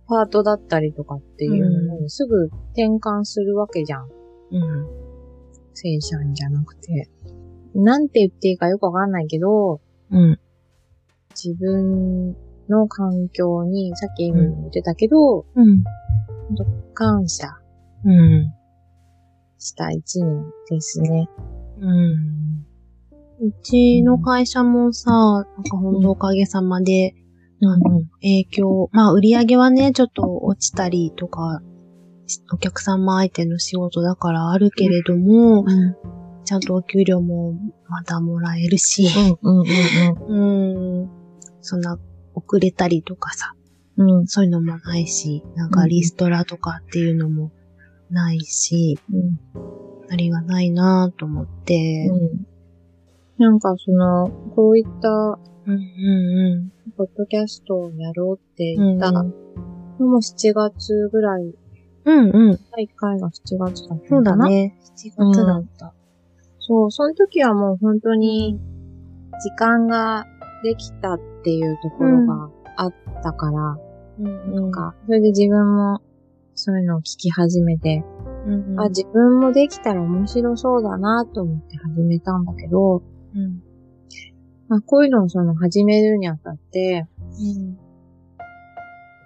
[0.06, 4.08] パートだったりとかっていうのにすぐ転換するわけじゃん。
[4.52, 4.86] うん。
[5.74, 7.08] 正社員じゃなくて。
[7.74, 10.38] なんて言っていいかよくわかんないけど、うん。
[11.30, 12.36] 自分
[12.68, 15.84] の環境に、さっき言ってたけど、うん。
[16.94, 17.46] 感謝
[18.04, 18.52] うん。
[19.58, 21.28] した一年ですね。
[21.80, 22.64] うん。
[23.40, 27.14] うちの会社もさ、なんか本当おかげさまで、
[27.62, 31.60] あの、影響、まあ売り上げはね、ちょっと落ちたりとか、
[32.52, 35.96] お客様相手の仕事だからあるけれども、うん。
[36.48, 37.52] ちゃんとお給料も
[37.90, 39.06] まだもらえるし、
[39.42, 41.10] うんうんうん、
[41.60, 41.98] そんな
[42.32, 43.52] 遅れたりとかさ、
[43.98, 44.10] うん。
[44.20, 44.26] うん。
[44.26, 47.52] そういうのもないし、なんかリストラとかっていうのも
[48.08, 49.38] ないし、うん。
[50.10, 52.46] ありがないなぁと思って、うん。
[53.36, 58.86] なんかその、こういった、うん、うん、ポッドキャストをやろうってうん。
[58.86, 59.24] 言ったの
[59.98, 61.54] も7月ぐらい、
[62.06, 62.58] うん、うん。
[62.72, 64.22] 第1回が7月だったそう。
[64.22, 64.78] だね。
[64.96, 65.94] 7月だった。
[66.68, 68.60] そう、その時はもう本当に、
[69.42, 70.26] 時間が
[70.62, 73.78] できたっていうところがあったから、
[74.20, 76.02] うん、なんか、それで自分も
[76.54, 78.04] そういうのを聞き始めて、
[78.46, 78.80] うん、うん。
[78.80, 83.02] あ、自分もできたら面白そうだなと思って始めたんだけど、
[83.34, 83.62] うん、
[84.68, 87.76] まあ、こういうのをその始めるにあたって、うん、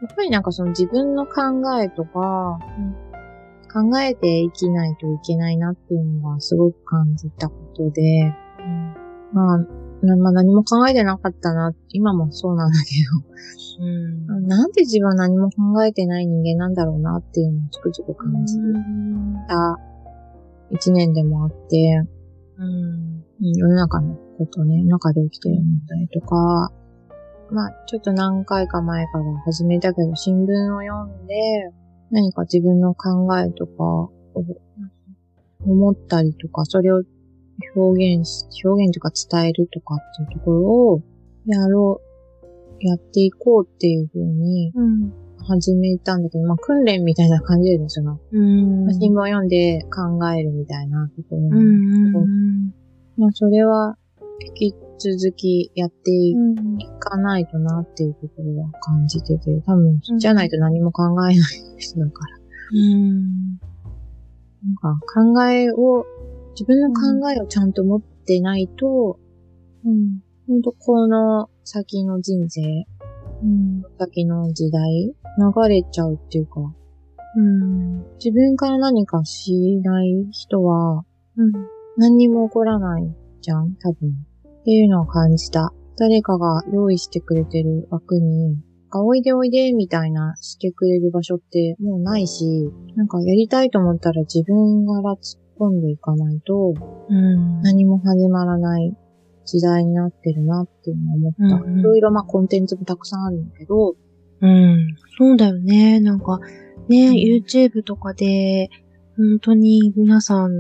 [0.02, 1.32] やっぱりなんかその自分の考
[1.80, 2.60] えとか、
[3.72, 8.34] 考えて生きないといけないなっていうのがすごく感じたことで、
[9.32, 9.58] まあ、
[10.04, 12.94] なまあ何も考えてなかったな、今もそうなんだけ
[13.82, 14.26] うん。
[14.26, 18.56] ど、 なんで自分は何も考えてない人間なんだろうなっていうのをつくづく感じ
[19.48, 19.78] た。
[20.70, 22.02] 一年でもあって、
[22.58, 22.64] うん。
[22.64, 26.72] うん世の中のことね、中で起きてる問題とか、
[27.50, 31.34] まあ、ちょっと何回か前から始めたけど、新聞を読んで、
[32.12, 34.12] 何か自分の考えとかを
[35.66, 37.02] 思ったりとか、それを
[37.74, 40.60] 表現し、表現とか伝えるとかっていうところ
[40.92, 41.02] を
[41.46, 42.00] やろ
[42.80, 45.12] う、やっていこうっていうふうにうん。
[45.44, 48.84] 始めたんだけど、まあ訓練みたいな感じで、その、うん。
[48.84, 51.58] まあ新聞を読んで考えるみたいなところうなん
[52.04, 52.74] だけど、ん。
[53.16, 53.96] まあ、それは、
[54.98, 56.78] 続きやっていうん。
[56.98, 61.36] かないとなっていうところは感じてて、多分、じゃないと何も考えない
[61.78, 62.36] 人だから。
[62.72, 63.58] うん。
[63.58, 66.04] なんか、考えを、
[66.54, 69.18] 自分の考えをちゃんと持ってないと、
[69.84, 70.20] うん。
[70.46, 72.62] ほんとこの先の人生、
[73.42, 73.82] うん。
[73.98, 76.60] 先の時代、流れちゃうっていうか、
[77.36, 78.04] うん。
[78.18, 81.04] 自分から何かしない人は、
[81.36, 81.52] うん。
[81.96, 84.26] 何にも起こらないじゃん、多分。
[84.62, 85.72] っていうのを感じた。
[85.98, 88.56] 誰かが用意してくれてる枠に、
[88.94, 92.44] おいでおいでみたいなしてくれる場所ってもうないし、
[92.94, 96.74] なんかやりたいと思ったら自分から突っ込んでいかないと
[97.08, 97.62] うん。
[97.62, 98.96] 何も始まらない
[99.44, 101.70] 時代になってるなっていうのを思った。
[101.70, 103.96] いろいろまあコンテンツもたくさんあるんだけど、
[104.40, 104.96] うん。
[105.18, 106.00] そうだよね。
[106.00, 106.40] なんか、
[106.88, 108.68] ね、YouTube とかで、
[109.16, 110.50] 本当に皆さん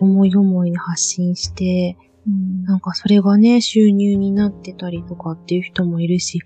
[0.00, 6.40] 思い思いに発信して、なんかそれがね、収入になってたりとかっていう人もいるし、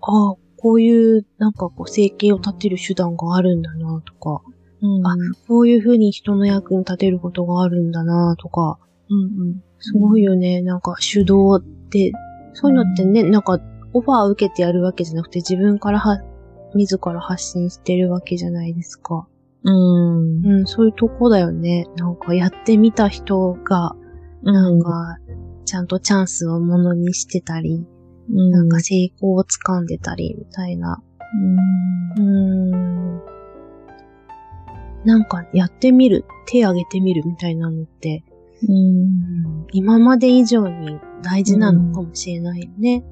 [0.00, 4.42] ああ、こういうなんかこう生計を立てる手段があるんだなとか、
[4.82, 5.14] うんあ
[5.46, 8.78] こういう風に人の役に立てることがあるんだなとか、
[9.10, 9.62] うんうん。
[9.78, 10.62] すごいよね。
[10.62, 12.12] なんか手動って、
[12.54, 13.58] そういうのってね、なんか
[13.92, 16.20] オファー受けてやるわけじゃなくて自分からは、
[16.74, 19.26] 自ら発信してるわけじゃないですか。
[19.64, 20.46] うん。
[20.46, 21.86] うん、そういうとこだよね。
[21.96, 23.96] なんかやってみた人が、
[24.42, 25.16] なんか、
[25.64, 27.86] ちゃんとチャンスをものにしてたり、
[28.28, 31.02] うん、なんか成功をつかんでたり、みたいな。
[32.16, 33.20] うーん。
[35.04, 38.24] なんかやってみる、手挙げてみるみたいなのって、
[38.68, 39.66] うん。
[39.72, 43.04] 今まで以上に大事なのかもしれないよね。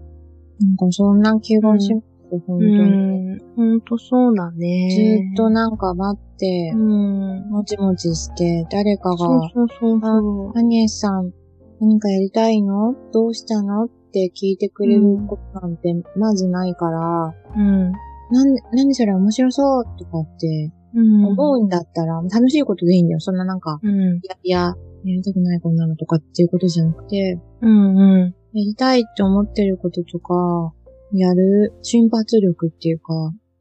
[0.60, 3.34] なんかそんな気がします、本当うに。
[3.34, 3.38] ん。
[3.56, 4.88] ほんとそうだね。
[4.90, 7.50] ずっとなんか待ってう、ん。
[7.50, 10.58] もちもちして、誰かそうが、そうそうそう。
[10.58, 11.32] アニエスさん、
[11.80, 12.94] 何かやりたいの？
[13.12, 13.84] どうしたの？
[13.84, 17.92] って聞いてくれることなんてまずないから、うん。
[18.30, 21.24] なんで、何それ面白そうとかってうん。
[21.26, 23.20] 思うんだったら、楽しいことでいいんだよ。
[23.20, 23.90] そんななんか、うん。
[23.90, 24.74] いやいや、や
[25.04, 27.96] りたくないこんなのとかっていうことじゃなくて、うん。
[27.96, 28.34] うん。
[28.54, 30.72] やりたいって思ってることとか、
[31.12, 33.14] やる瞬発力っていうか、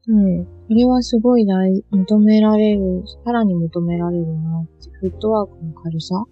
[0.08, 0.44] うん。
[0.68, 6.24] それはすごい大、求められる、さらに求められるなって、フットワークの軽さ？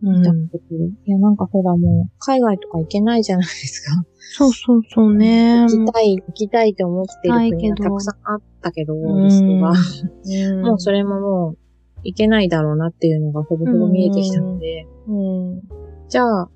[0.00, 0.92] うんだってくる。
[1.06, 4.04] いや、なんかほらもう、海外とか行けないじゃないですか。
[4.36, 5.62] そうそうそうね。
[5.62, 9.72] 行きたい、行きたいって思ってる国がたくさんあったけど、うんリストが。
[9.72, 11.58] うんもうそれももう、
[12.04, 15.62] 行けないだろうなっていうのがほぼほぼ見えてきたので、うん。
[16.08, 16.48] じゃあ、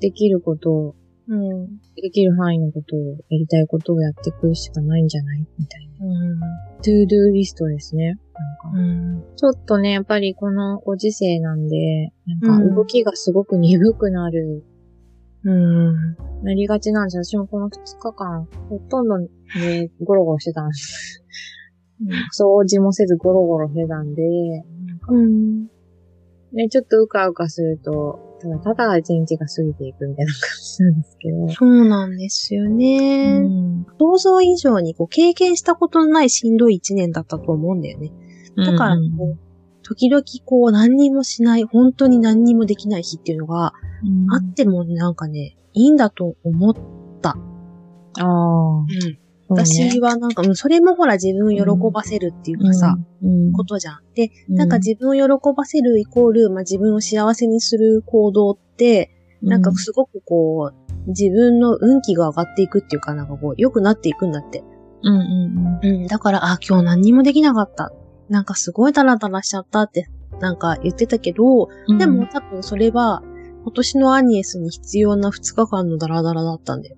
[0.00, 0.94] できることを、
[1.30, 1.78] うん。
[1.94, 5.46] できる範囲のことを、やりたいことをやっていくしかないんじゃない？
[5.58, 6.06] みたいな。
[6.06, 6.40] うん。
[6.82, 8.18] to-do リストですね。
[8.34, 9.36] なんか、うん。
[9.36, 12.12] ちょっとね、やっぱりこのご時世なんで、
[12.42, 14.64] なんか動きがすごく鈍くなる、
[15.44, 16.16] うん。
[16.42, 17.24] なりがちなんですよ。
[17.24, 19.28] 私もこの2日間、ほとんどね、
[20.02, 21.22] ゴロゴロしてたんです。
[22.36, 24.22] 掃除もせずゴロゴロしてたんで、
[25.08, 25.66] うん。
[26.52, 30.40] ね、ちょっとうかうかすると、ただただ一日が過ぎていくみたいな感
[30.76, 31.48] じなんですけど。
[31.50, 33.40] そうなんですよね。
[33.42, 33.86] うん。
[33.98, 38.12] 想像以上にこう経験したことのないしんどい一年だったと思うんだよね。
[38.56, 39.38] だからうんこう、
[39.82, 44.32] 時々こう何にもしない、本当に何にもできない日っていうのがうん。
[44.32, 46.74] あってもなんかね、いいんだと思っ
[48.18, 48.86] ああ、
[49.48, 54.00] 私はなんか、うんそれもほら自分を喜ばせるっていうかさ、うん、ことじゃん。
[54.14, 54.54] で、うん。
[54.56, 59.10] なんか自分を喜ばせるイコール、まあ、自分を幸せにする行動って、
[59.42, 64.62] なんかすごくこう、自分の運気が上がっていくっていうかなんかこう、良くなっていくんだって。
[65.02, 67.92] うんうんうん、だから、あ、今日何にもできなかった。
[68.28, 70.08] なんかすごいダラダラしちゃったって、
[70.40, 71.98] なんか言ってたけど、うん。
[71.98, 73.22] でも多分それは、
[73.62, 76.96] 今年のアニエスに必要な2日間のダラダラだったんだよ。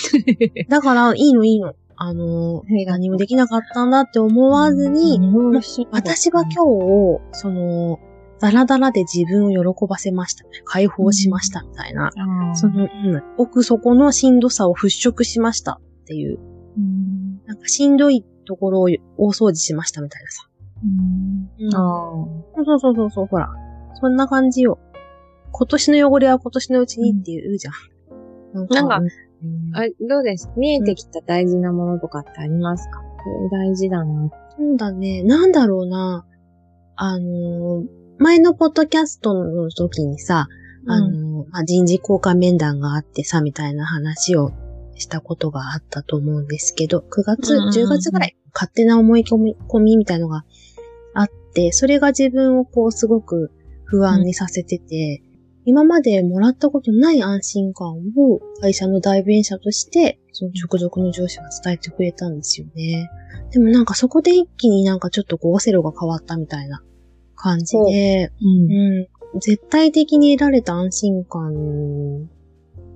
[0.68, 1.74] だから、いいのいいの。
[1.96, 5.60] あのー、何もできなかったんだって思わずに、うん、
[5.92, 8.00] 私は今日、その、
[8.40, 10.44] ダラダラで自分を喜ばせました。
[10.64, 12.10] 解放しました、みたいな。
[12.54, 16.38] 日その、うん、奥底のしんどさを払拭しましたっていう。
[16.76, 20.48] うん、なんかしんどいところを大掃除しましたみたいなさ。
[20.82, 21.78] うん、うんあ
[22.64, 23.48] そうそうそうそう、ほら。
[23.94, 24.78] そんな感じよ。
[25.52, 27.74] 今年の汚れは今年のうちにって言うじゃん。
[28.52, 29.08] なんかうん
[29.76, 29.80] あ。
[29.80, 30.50] あ、どうです？
[30.56, 33.06] 見えてきた大事なものとかってありますか、こ
[33.52, 34.30] れ大事だな。
[34.58, 35.22] そうだね。
[35.22, 36.26] なんだろうな。
[36.96, 40.48] あのー前のポッドキャストの時にさ、
[40.86, 44.52] あのーまあ、人事交換面談があってさ、みたいな話を
[44.94, 50.44] したことがあったと思うんですけど、9月、うんうんうん10月ぐらい、勝手な思い込み込みみたいのが
[51.14, 53.50] あって、それが自分をこうすごく
[53.84, 55.22] 不安にさせてて、
[55.64, 63.08] 今までもらったことない安心感を会社の代弁者として、その直属の上司が伝えてくれたんですよね。
[63.50, 66.82] でもなんかそこで一気になんかちょっとこうオセロが変わったみたいな
[67.44, 68.44] 感じで、う。
[68.44, 68.72] ん。
[68.72, 69.40] うん。
[69.40, 72.28] 絶対的に得られた安心感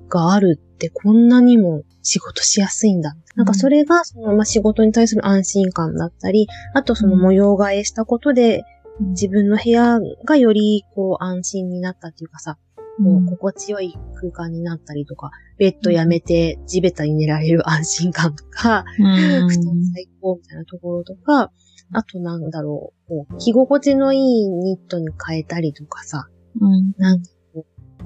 [0.08, 3.14] があるってこんなにも仕事しやすいんだ。
[3.34, 8.62] なんかそれがその、まあ、仕事に対する安心感だったり、あとその模様替えしたことで
[9.10, 12.56] 自分の部屋がよりこう安心になったっていうかさ、
[12.98, 19.48] こう心地よい空間になったりとか、ベッドやめて地べたに寝られる安心感とか、うん。
[19.48, 21.52] 布団最高みたいなところとか、
[21.92, 26.28] あとなんだろう、こう着心地のいいニットに変えたりとかさ、
[26.60, 26.92] うん。
[26.98, 27.28] なんか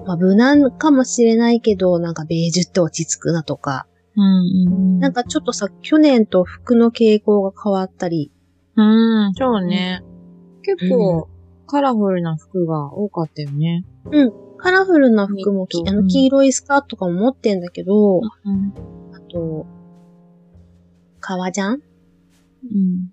[0.05, 4.99] まあ無難かもしれないけど、なんかベージュって落ち着くなとか、うん。
[4.99, 8.33] なんかちょっとさ、去年と服の傾向が変わったり、
[8.77, 10.03] うん、そうね。
[10.63, 11.29] 結構、
[11.67, 13.85] カラフルな服が多かったよね。
[14.59, 18.73] カラフルな服もあの黄色いスカートとかも持ってんだけど、うん。
[19.15, 19.67] あと、
[21.21, 21.83] 革ジャン？
[22.63, 23.13] うん。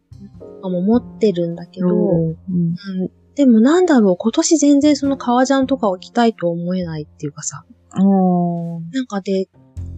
[0.60, 2.30] とかも持ってるんだけど、うん。
[2.30, 2.76] うん
[3.36, 7.64] でもなんだろう、今年全然その革ジャンとかを着たいと思えないっていうかさ。
[8.92, 9.48] なんかで、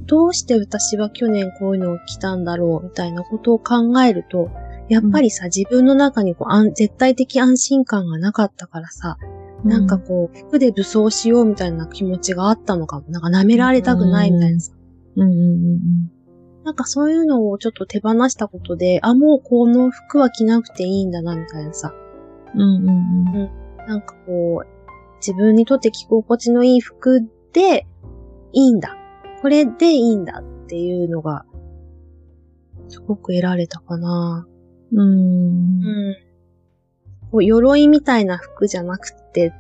[0.06, 4.52] どうして私は去年こういうのを着たんだろうみたいなことを考えると、
[4.90, 9.18] やっぱりさ、自分の中にこう安絶対的安心感がなかったからさ、
[9.64, 13.08] なんかこう、服で武装しようみたいな気持ちがあったのかも。
[13.10, 14.72] なんか舐められたくないみたいなさ。
[15.16, 16.12] うん、うん、うん。
[16.64, 21.94] なんかそういうのをちょっと手放したことで、あ、もうこの服は着なくていいんだなみたいなさ。
[22.54, 23.88] うん、うん、うん。
[23.88, 24.68] なんかこう、
[25.18, 27.22] 自分にとって着心地のいい服
[27.54, 27.86] で
[28.54, 28.96] いいんだ。
[29.42, 31.46] これでいいんだっていうのが、
[32.90, 34.48] すごく得られたかな。
[34.92, 35.00] うん。
[35.00, 36.16] うん。
[37.32, 39.54] こう、鎧みたいな服じゃなくて、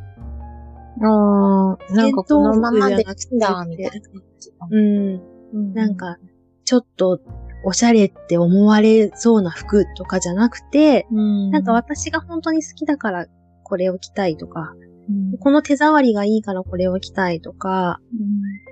[1.04, 4.68] ああ、なんかこのままでいいんだ、戦闘服じゃなくてみたいな感じか。
[4.70, 5.74] うん。
[5.74, 6.18] なんか、
[6.66, 7.20] ちょっと、
[7.64, 13.28] おしゃれって思われそうな服とかじゃなくて、うん、なんか私が本当に好きだから
[13.64, 14.74] これを着たいとか、
[15.08, 18.00] うん、この手触りがいいからこれを着たいとか、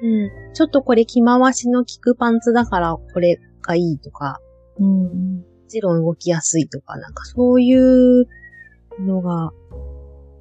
[0.04, 0.54] うんうん。
[0.56, 4.40] ちょっとこれ着回しの効くパンツだからこれがいいとか、
[4.80, 5.38] うん。
[5.38, 8.26] もちろん動きやすいとか、なんかそういう
[9.06, 9.52] のが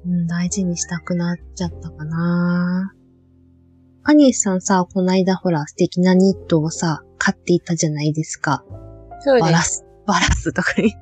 [0.05, 2.93] うん、大事にしたくなっちゃったかな。
[4.03, 8.63] アニエスさんさ、こないだほら素敵なニットをさ、買っていたじゃないですか。
[9.21, 9.43] そうです。
[9.43, 10.95] バラス、バラスとかに。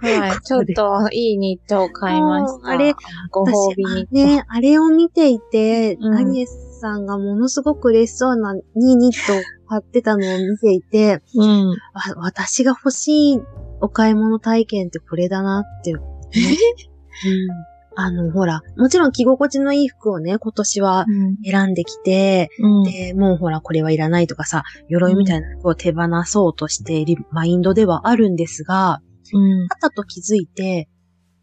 [0.00, 0.40] はい。
[0.44, 2.68] ちょっといいニットを買いました。
[2.68, 2.94] あれ、
[3.32, 4.14] ご褒美ニット。
[4.14, 11.68] ね、あれを見ていて、うんアニエスさんがものすごく嬉しそうなにニットを買ってたのを見ていて、うん。
[11.70, 11.76] わ
[12.18, 13.42] 私が欲しい
[13.80, 17.75] お買い物体験ってこれだなって思って、うん。
[17.96, 21.06] あの、ほら、もちろん着心地のいい服をね、今年は
[21.44, 22.82] 選んできて、うん。
[22.84, 29.00] で、もうほら、これはいらないとかさ、鎧みたいな服を手放そうとしているマインドではあるんですが、
[29.32, 29.62] うん。
[29.62, 30.88] あったと気づいて、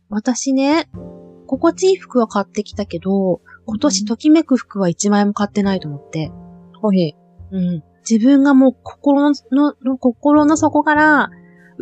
[0.10, 0.90] 私ね、
[1.48, 6.32] 心地いい服は買ってきたけど、今年ときめく服は一枚も買ってないと思って、
[6.80, 7.16] ほへ。
[7.52, 7.84] うん。
[8.08, 9.34] 自分がもう心の
[9.98, 11.30] 心の底から、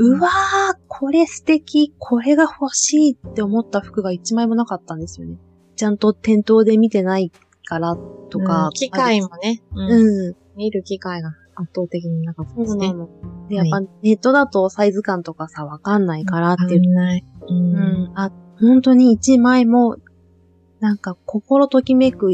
[0.04, 5.38] うわー、これ素敵、これが欲しいって思った服が一枚もなかったんですよね。
[5.76, 7.32] ちゃんと店頭で見てない
[7.66, 7.96] から
[8.32, 8.66] とか。
[8.66, 10.36] うん機会もね、うんうん。
[10.56, 12.88] 見る機会が圧倒的になかったですね。
[12.88, 13.10] そうなの。
[13.48, 16.94] で、やっぱネットだとサイズ感とかさ、わかんないからっていう。
[16.94, 17.24] ない。
[17.48, 17.54] う。
[17.54, 18.12] うんん。
[18.16, 19.98] あ、本当に一枚も、
[20.80, 22.32] なんか心ときめく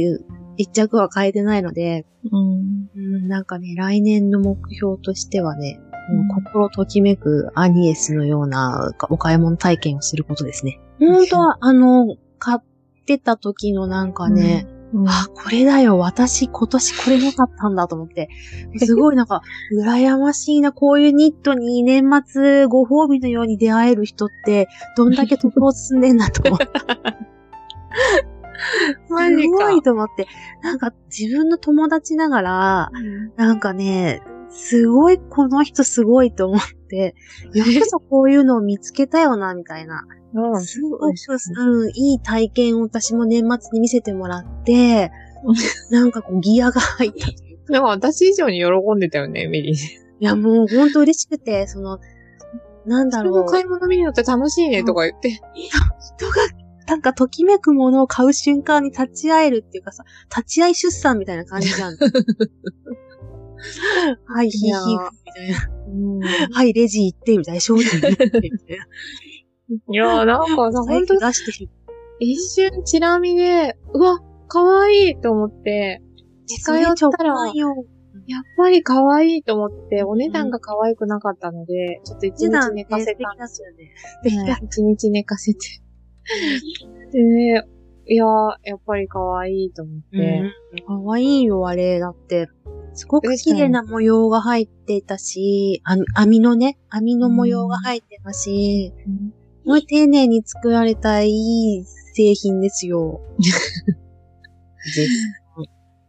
[0.56, 2.90] 一着は変えてないので、うん。
[2.96, 10.80] うん、なんかね、来年の目標としてはね、もう心ときめくアニエスのようなお買い物体験をすることですね。
[11.00, 11.40] 本当。
[11.40, 12.60] は、あの、買っ
[13.06, 18.30] てた時のなんかね、うん、あ、これだよ、私今年これなかったんだと思って、
[18.78, 19.42] すごいなんか、
[19.74, 26.68] 羨ましいな、こういうニットに年末ご褒美のように出会える人って、どんだけ得を進んでんだと思って。
[29.10, 29.42] マジか。
[29.42, 30.26] すごいと思って、
[30.64, 32.92] なんか自分の友達ながら、
[33.36, 37.16] なんかね、すごい、この人すごいと思って、
[37.54, 40.04] よくそこういうのを見つけたよな、みたいな。
[40.34, 40.62] うん。
[40.62, 45.12] すごく、うん、いい体験を私も年末に見せてもらって、
[45.92, 47.28] なんかこうギアが入った。
[47.28, 47.36] い
[47.70, 49.76] でも私以上に喜んでたよね、ミリー。
[50.20, 52.00] や、もう本当嬉しくて、その、
[52.86, 53.34] なんだろう。
[53.34, 55.32] 人の買い物見るのって楽しいねとか言って。
[55.32, 56.36] 人が、
[56.88, 60.04] なんかときめくものを買う瞬間に立ち会えるっていうかさ、
[60.36, 61.98] 立ち会い出産みたいな感じじゃん。
[64.26, 65.70] はい、ヒーヒーみたいな。
[65.88, 66.20] うん。
[66.54, 67.62] はい、レジ行って、みたいな。
[67.62, 68.86] 商品行って、みたいな。
[69.70, 71.72] いやーなんかさ、財ほんと布出してる。
[72.20, 76.02] 一瞬チラ見で、うわ、可愛いと思って、
[76.48, 77.34] 近寄ったら、
[78.28, 84.52] やっぱり可愛いと思って、お値段が可愛くなかったので、ちょっと一日寝かせたんですよね。
[84.52, 85.60] はい 一日寝かせて。
[87.12, 87.64] でね、
[88.10, 88.28] いやー、
[88.64, 90.52] やっぱり可愛いと思って。
[90.74, 90.86] うん。
[90.86, 92.00] かわいいよ、あれ。
[92.00, 92.48] だって、
[92.98, 99.34] すごく綺麗な模様が入ってたし、あ網のね、網の模様が入ってたし、うん
[99.68, 101.84] すごい丁寧に作られたいい
[102.14, 103.20] 製品ですよ。
[103.38, 105.10] です。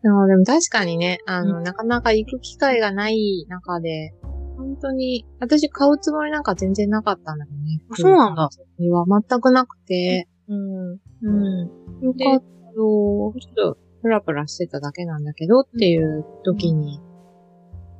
[0.04, 4.14] でもでも確かにね、あの、うなかなか行く機会がない中で、
[4.56, 7.80] 本当に、私買うつもりなんか全然なかったんだよね。
[7.90, 8.48] あそうなんだ。
[8.78, 10.92] には全くなくて、うん。
[10.92, 11.60] うん。
[12.00, 13.34] よかったよ。
[13.40, 13.78] ちょっと、
[14.08, 16.98] プラプラしてただけなんだけどっていう時に、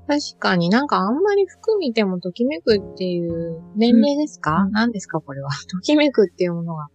[0.07, 4.73] 確かになんかあんまり服見てもときめくっていう年齢ですか、うん。
[4.73, 5.51] 何ですかこれは？
[5.71, 6.87] ときめくっていうものが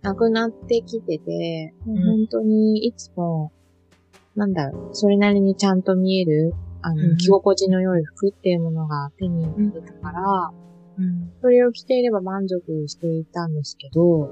[0.00, 1.96] なくなってきてて、ん。
[2.02, 3.52] 本当にいつも、
[4.34, 7.16] なんだろう、それなりにちゃんと見える、あの、うん。
[7.18, 10.50] 着心地の良い服っていうものが手に入れたから、
[10.96, 11.30] うん。
[11.42, 14.30] それを着ていれば満足していたんですけど、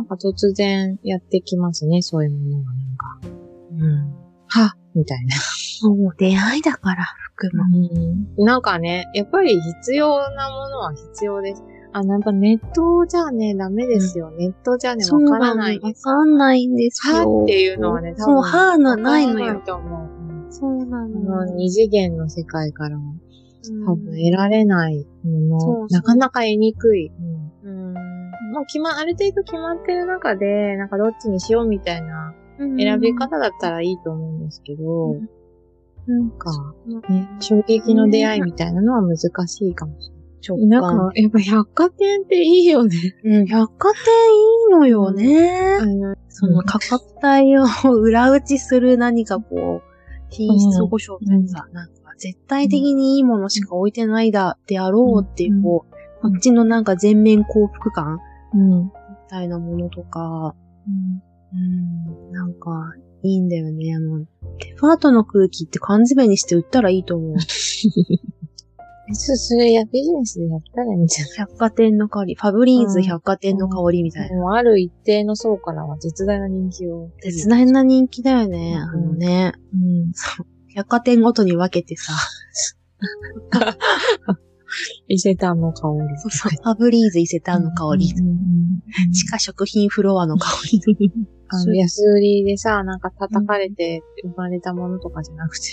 [0.00, 3.20] なんか突然やってきますね、そういうものがなんか。
[3.72, 4.14] うん。
[4.46, 5.36] はみたいな。
[5.88, 7.04] もう出会いだから、
[7.36, 8.44] 服も。
[8.44, 11.62] なんかね、やっぱり必要なものは必要です。
[11.92, 14.30] あの、やっぱネットじゃね、ダメですよ。
[14.38, 16.08] ネットじゃね、わからないです。
[16.08, 17.38] わかんないんですよ。
[17.38, 19.62] はっていうのはね、多そう、分はーのないのよ。
[19.66, 20.08] と思う。
[20.24, 21.46] うんそうなあの。
[21.46, 23.14] の、二次元の世界からも
[23.68, 27.08] うん多分得られないもの、そうそうなかなか得にくい。
[27.08, 27.39] うんうん。
[28.50, 35.28] もう決ま、ある程度決まってる中で、なんかどっちにしようみたいな選選び方だったらいいと思うんですけど、うん
[36.06, 36.30] なん。
[36.30, 36.50] か、
[37.08, 40.10] ね、衝撃の出会いみたいなのは難しいかもし
[40.48, 40.80] 直れない。
[40.80, 42.96] なん感か、やっぱ百貨店っていいよね。
[43.24, 45.78] うん、百貨店いいのよね。
[45.80, 49.90] あの、その価格帯を裏打ちする何かこう、
[50.30, 55.86] 品質保証みたいなさ、なんか絶対的にいいものしか置いてないだ、であろうっていう、こ
[56.22, 56.32] う、うん。
[56.32, 58.20] こっちのなんか全面幸福感
[58.54, 58.84] うん。
[58.84, 58.90] み
[59.28, 60.54] たいなものとか、
[61.52, 63.98] うん、なんか、いいんだよね。
[63.98, 64.28] もう、
[64.60, 67.36] デパートの空気って缶詰にして売ったらいいと思う。
[69.10, 71.36] え、そそれや、ビジネスでやったらいいんじゃない？
[71.38, 72.34] 百貨店の香り。
[72.36, 74.36] ファブリーズ百貨店の香りみたいな。
[74.36, 77.10] もうある一定の層からは絶大な人気を。
[77.22, 78.74] 絶大な人気だよね。
[78.76, 79.52] うんあのね。
[79.74, 80.12] うん。
[80.74, 82.12] 百貨店ごとに分けてさ。
[85.08, 86.18] 伊勢丹の香り。
[86.18, 86.62] そうそう。
[86.62, 88.06] ファブリーズ伊勢丹の香り。
[88.06, 90.80] 地下食品フロアの香り。
[91.52, 95.64] あの、安売りでさ、なんか叩かれて生まれたものとかじゃなくて、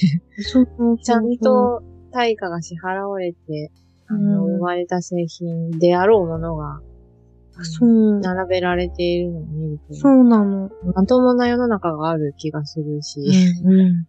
[1.04, 3.72] ちゃんと対価が支払われて、
[4.08, 6.82] あの、うん生まれた製品であろうものが、
[7.64, 8.20] そう。
[8.20, 10.70] 並べられているのを見ると、そうなの。
[10.95, 13.20] まともな世の中がある気がするし、
[13.64, 14.06] うん。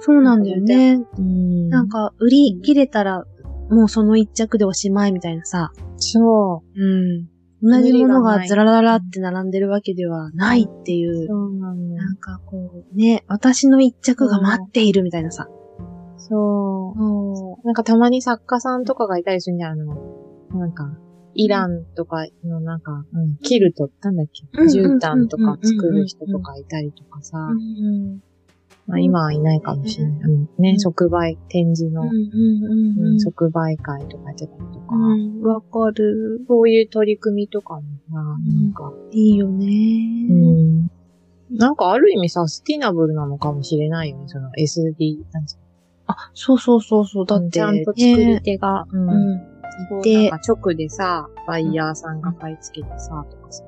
[0.00, 0.98] そうなんだよね。
[1.18, 3.24] うんなんか、売り切れたら、
[3.70, 5.72] もうその一着でおしまいみたいなさ。
[5.96, 7.28] そうん。
[7.62, 11.24] 同じものがずらららって並んでるわけではないっていう。
[11.24, 11.26] う。
[11.26, 11.94] そうなの。
[11.94, 15.48] なんかこう、ね、私の一着が待っているみたいなさ。
[16.16, 17.36] そう。
[17.36, 19.94] そなんかたまに作家さんとかがいたりするんじゃん、あの、
[20.52, 20.96] なんか、
[21.34, 28.20] イランとかのなんか、うん、キルト、なんだっけ、うん絨毯とか作る人とかいたりとかさ、うん。
[28.90, 30.20] まあ今はいないかもしれない。
[30.22, 32.02] うん、ね、うん即売、展示の。
[33.20, 36.44] 即売会とかやってたりとか、うん、わかる。
[36.48, 39.66] そういう取り組みとかもさ、なんか、いいよね。
[40.28, 40.90] うん。
[41.56, 45.58] なんかある意味サスティナブルなのかもしれないよね、その SD、なんつう
[46.06, 47.26] あ、そうそうそうそう。
[47.26, 49.50] だって、のちゃんと作り手が、うんうん。
[49.88, 53.64] こうでなんか直でさ、バイヤーさんが買い付けてさ、とかさ、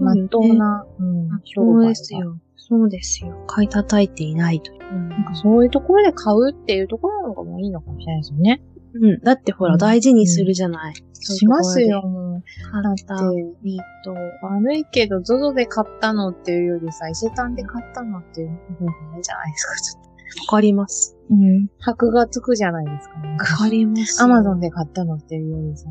[0.00, 2.38] まっとうな、うん、商そう売がですよ。
[2.68, 3.44] そうですよ。
[3.46, 4.80] 買い叩いていないという。
[4.80, 8.62] なんかそういうところで買うっていうところの方がもういいのかもしれないですよね。
[8.94, 9.20] うん。
[9.20, 10.94] だってほら、うん大事にするじゃない。
[11.14, 12.42] しますよ、もう。
[12.70, 14.14] 買っただってミート。
[14.46, 20.10] 悪いけど、ゾゾで買ったのっていうよりさ、伊勢丹で買ったのっていう方がいいじゃないですか、ちょっと。
[20.42, 21.16] わかります。
[21.30, 21.68] うん。
[21.78, 23.30] 箔がつくじゃないですか、ね。
[23.30, 24.22] わかります。
[24.22, 25.88] アマゾンで買ったのっていうよりさ、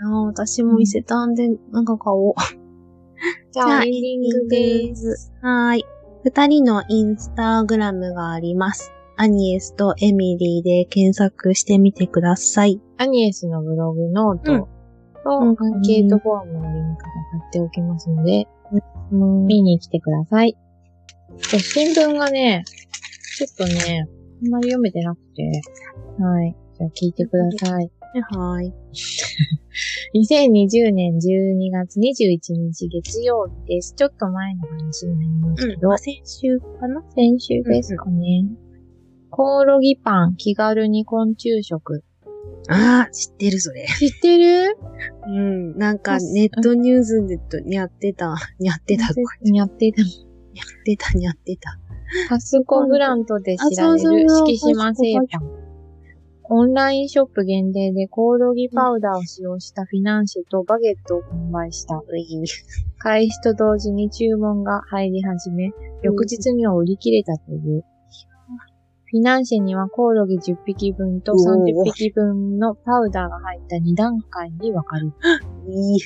[0.00, 2.34] あー私も伊勢丹でなんか買おう。
[3.52, 4.96] じゃあ、エンディングで。
[4.96, 5.32] す。
[5.40, 5.84] はーい。
[6.24, 8.90] 二人のインスタグラムがあります。
[9.18, 12.80] アニエスとエミリーで検索してみてください。
[12.96, 14.44] アニエスのブログノート
[15.22, 17.08] と、うんアンケートフォームのリンクが
[17.42, 18.48] 貼っておきますので、
[19.12, 20.56] うん見に来てください。
[21.52, 22.64] で新聞がね、
[23.36, 24.06] ちょっとね、
[24.44, 25.42] あんまり読めてなくて、
[26.22, 26.56] はい。
[26.78, 27.90] じゃあ聞いてください。
[28.22, 28.72] はーい。
[30.14, 33.94] 2020年12月21日月曜日です。
[33.94, 37.02] ちょっと前の話になりますけど、まあ先週かな？
[37.14, 38.46] 先週ですかね。
[39.30, 42.04] コオロギパン、気軽に昆虫食。
[42.68, 43.86] ああ、知ってるそれ。
[43.98, 44.76] 知ってる？
[45.26, 45.76] うん。
[45.76, 50.02] なんかネットニュースでとにゃってた、にゃってたとかやってた。
[50.02, 51.80] にゃってた、にゃってた。
[52.28, 55.63] パスコブランドで知られる敷島製パン。
[56.46, 62.02] オンラインショップ限定でコオロギパウダーを使用したフィナンシェとバゲットを販売した。
[62.98, 65.72] 開始と同時に注文が入り始め、
[66.02, 67.84] 翌日には売り切れたという。
[69.06, 71.38] フィナンシェにはコオロギ10匹分とおー
[71.72, 75.12] 30匹分のパウダーが入った2段階に分かれる。
[75.68, 76.00] いい。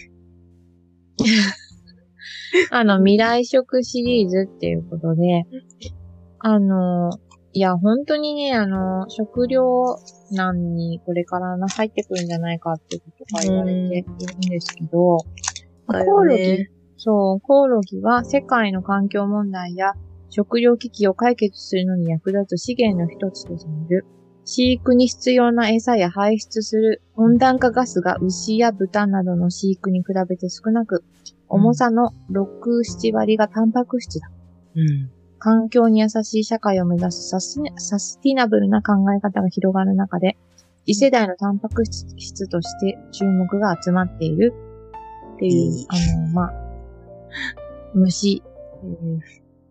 [2.71, 5.47] あの、未来食シリーズっていうことで、
[6.39, 7.11] あの、
[7.53, 9.97] いや、本当にね、あの、食料
[10.31, 15.19] 難にこれからな入ってくるんじゃないかっていうことが言われているんですけど、
[15.91, 16.67] だコオロギ。
[16.97, 19.93] そう、コオロギは世界の環境問題や
[20.31, 24.05] 食料危機を解決するのに役立つ資源の一つとされる。
[24.45, 31.05] 飼育に必要な餌や排出する温暖化ガスが牛や豚などの飼育に比べて少なく、
[31.49, 34.31] 重さの6、7割がタンパク質だ。
[34.75, 35.18] うん。
[35.39, 40.37] 環境に優しい社会を目指すサスサスティナブルな考え方が広がる中で、
[40.87, 44.55] 次世代のタンパク質として注目が集まっている
[45.37, 46.53] っていう、あの、まあ、
[47.95, 48.43] 虫、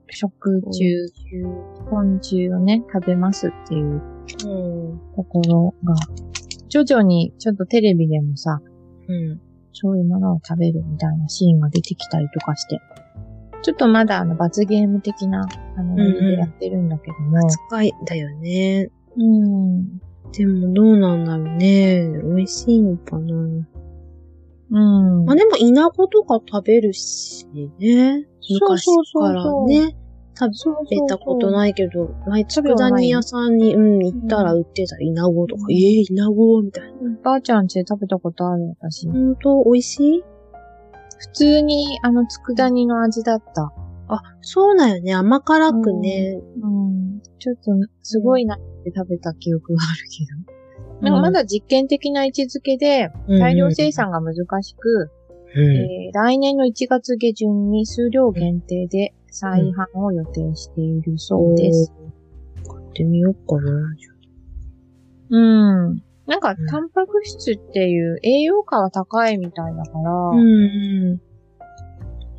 [0.09, 1.11] 食虫、
[1.89, 4.01] 昆虫をね、食べますっていう
[4.45, 4.99] うん。
[5.15, 5.95] ところが、
[6.69, 8.61] 徐々にちょっとテレビでもさ、
[9.07, 9.41] うん。
[9.73, 12.79] そういうものを食べるみたいなシーンが出てきたりとかして、
[13.63, 18.89] ちょっとまだあの罰ゲーム的な、あの、でやってるんだけども、扱いだよね。
[19.17, 19.99] うん。
[20.31, 22.09] でもどうなんだろうね。
[22.23, 23.35] 美味しいのかな。
[23.35, 25.25] うん。
[25.25, 27.47] まあでも、イナゴとか食べるし
[27.79, 28.27] ね。
[28.49, 29.95] 昔からね。
[30.39, 30.51] 食
[30.87, 31.51] べたことい。
[31.51, 37.17] ないけど、前、佃煮屋さんに、うん、行ったら売ってたイナゴとか、うんええイナゴみたいな。
[37.23, 39.09] ばあちゃんちで食べたことある私。
[39.09, 40.23] ほんと、美味しい？
[41.17, 43.73] 普通に、あの、佃煮の味だった。
[44.09, 45.13] あ、そうだよね。
[45.13, 46.39] 甘辛くね。
[46.61, 47.21] うん。
[47.39, 47.71] ちょっと、
[48.03, 50.57] すごいなって食べた記憶があるけど。
[51.01, 55.11] なんかまだ実験的な位置づけで、大量生産が難しく、
[55.55, 55.63] うん。
[55.63, 61.93] えー来年の1月下旬に数量限定で再販を予定しているそうです。
[62.65, 63.95] 買ってみようかな。
[65.29, 66.03] うん。
[66.27, 71.21] なんか、うんタンパク質っていう栄養価は高いみたいだから、うんうん。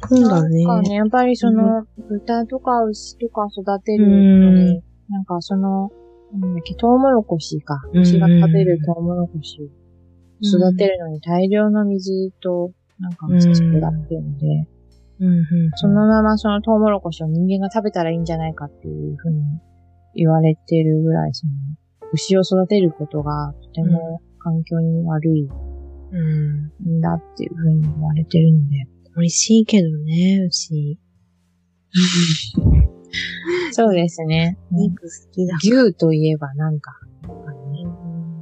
[0.09, 0.65] そうだね。
[0.65, 5.91] なんかね、やっぱりその、豚とか牛とか育てるうんのに、なんかその、
[6.33, 7.81] なんだっけ、トウモロコシか。
[7.93, 9.65] うん牛が食べるトウモロコシを
[10.43, 14.69] 育てるのに大量の水と、なんか難しくなってるので、
[15.21, 15.45] うんうん。
[15.77, 19.43] そのままそのトウモロコシを人間が食べたらいいんじゃないかっていうふうに
[20.15, 21.53] 言われてるぐらい、その、
[22.13, 25.49] 牛を育てることがとても環境に悪い
[26.13, 26.73] うん。
[26.99, 28.87] んだっていうふうに言われてるので。
[29.17, 30.99] 美味しいけどね、牛。
[33.73, 34.59] そうですね。
[34.71, 35.57] 肉好きだ。
[35.57, 36.93] 牛といえばなんか、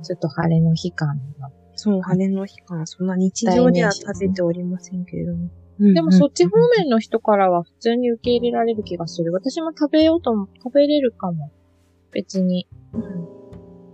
[0.02, 1.50] ちょっと晴れの日感が。
[1.74, 5.48] そう、晴れの日間、そんな日常では食べておりませんけれども。
[5.78, 9.32] でもそっち方面の人からは普通に受け入れられる気がする。
[9.32, 11.50] 私も食べようとも、食べれるかも。
[12.12, 12.66] 別に。
[12.92, 13.35] うん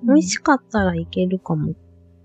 [0.04, 1.74] 美味しかったらいけるかも。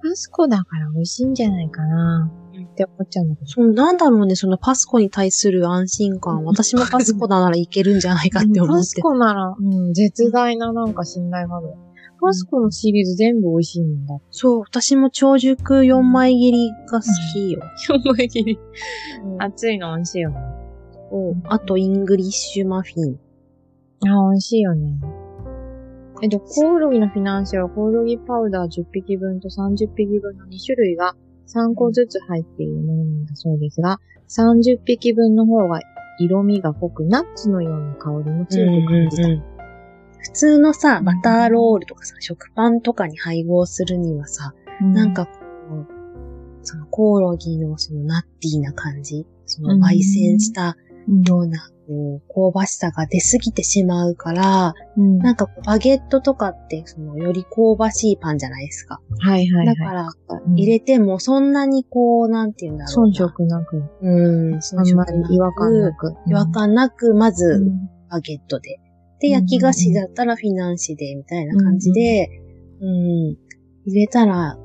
[0.01, 3.47] パスコだから美味しいんじゃないかなって思っちゃうんだけど。
[3.47, 6.43] そう、なんだろうね、そのパスコに対する安心感。
[6.45, 9.01] 私もパスコだならいけるんじゃないかって思パスって。
[9.01, 11.73] コなら、うん、絶大ななんか信頼がある。
[12.19, 14.15] パスコのシリーズ全部美味しいんだ。
[14.32, 17.61] そう、私も長熟4枚切りが好きよ。
[17.89, 18.59] 4枚切り。
[19.39, 20.38] あ熱いの美味しいよね。
[21.45, 23.19] あと、イングリッシュマフィン。
[24.09, 24.99] あ、美味しいよね。
[26.22, 31.15] えっと、コオロギのフィナンシェはコオロギパウダー10匹分と30匹分の2種類が
[31.47, 33.99] 3個ずつ入っているものなんだそうですが、
[34.30, 35.80] 30匹分の方が
[36.20, 39.28] 色味が濃く、ナッツのような香りも強く感じた。
[40.20, 45.88] 普通のさ、バターロールとかさ、食パンとかに配合するにはさ、なんかこう、
[46.63, 50.76] そのコオロギのそのナッティーな感じ、その焙煎した
[51.07, 58.99] うん、ような、こう、香ばしさが出すぎてしまうから、うんなんかバゲットとかって、その、より香ばしいパンじゃないですか。
[59.19, 59.75] はいはいはい。
[59.77, 63.11] だから、うん入れてもそんなにこう、なんて言うんだろうな。
[63.11, 66.15] 遜色なく、うん、あ遜んま色なくり違和感なく。
[66.27, 68.79] 違和感なく、まうず、んバゲットで。
[69.19, 72.29] で、焼き菓子だったらフィナンシェで、みたいな感じで、
[72.81, 73.38] うん、
[73.85, 74.57] 入れたら、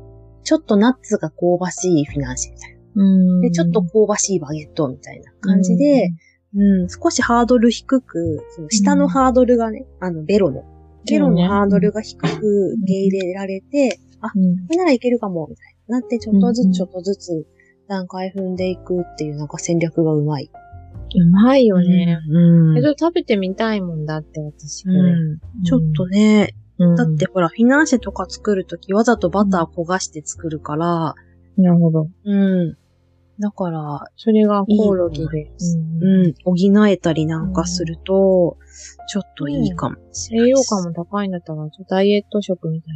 [0.45, 2.79] ちょっとナッツが香ばしいフィナンシェみたいな。
[2.95, 3.41] うん。
[3.41, 6.17] で、ちょっと香ばしいバゲットみたいな感じで、うん、
[6.89, 10.65] 少しハードル低く、その下のハードルがね、あの、ベロの、
[11.09, 16.01] ベロのハードルが低く受け入れられて、あ、こうん、れならいけるかも、みたいな。
[16.01, 17.47] なって、ちょっとずうんつちょっとずつ
[17.89, 20.51] 段階踏んでいくっていうなんか戦略がうまい。
[21.15, 22.19] うまいよね。
[22.31, 24.85] うんえ、ちょっと食べてみたいもんだって、私。
[24.87, 31.15] うんちょっとね、うんだってほら、フィナンシェとか作るときわざとバター焦がして作るから、
[31.57, 32.09] なるほど。
[32.25, 32.77] うん。
[33.43, 35.51] だから、それがコオロギで。
[36.01, 38.57] うんうん、補えたりなんかすると、
[39.09, 40.49] ちょっといいかもしれない。
[40.49, 42.95] 栄養価も高いんだったら、ちょっとダイエット食みたい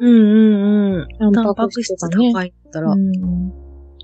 [0.00, 1.32] うんうんうん。
[1.32, 1.42] な。
[1.42, 2.32] タンパク質がね。
[2.32, 3.52] 高いったら、うん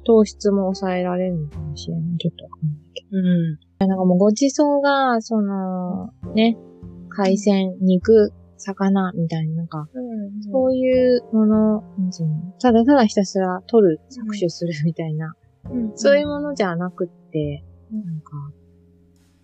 [0.06, 2.16] 糖質も抑えられるのかもしれない。
[2.16, 3.58] ちょっとわかんないけうん。
[3.78, 3.86] ど。
[3.86, 6.56] なんかもうごちそうが、その、ね、
[7.10, 9.86] 海鮮、肉、魚みたいな、なんか、
[10.50, 18.32] そういうもの、なんつうのただただひたすら取る、搾取するみたいな、うんそういうものじゃなくって、なんか、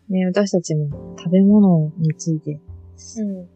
[0.09, 2.61] ね、私たちも食べ物について
[3.19, 3.47] うん。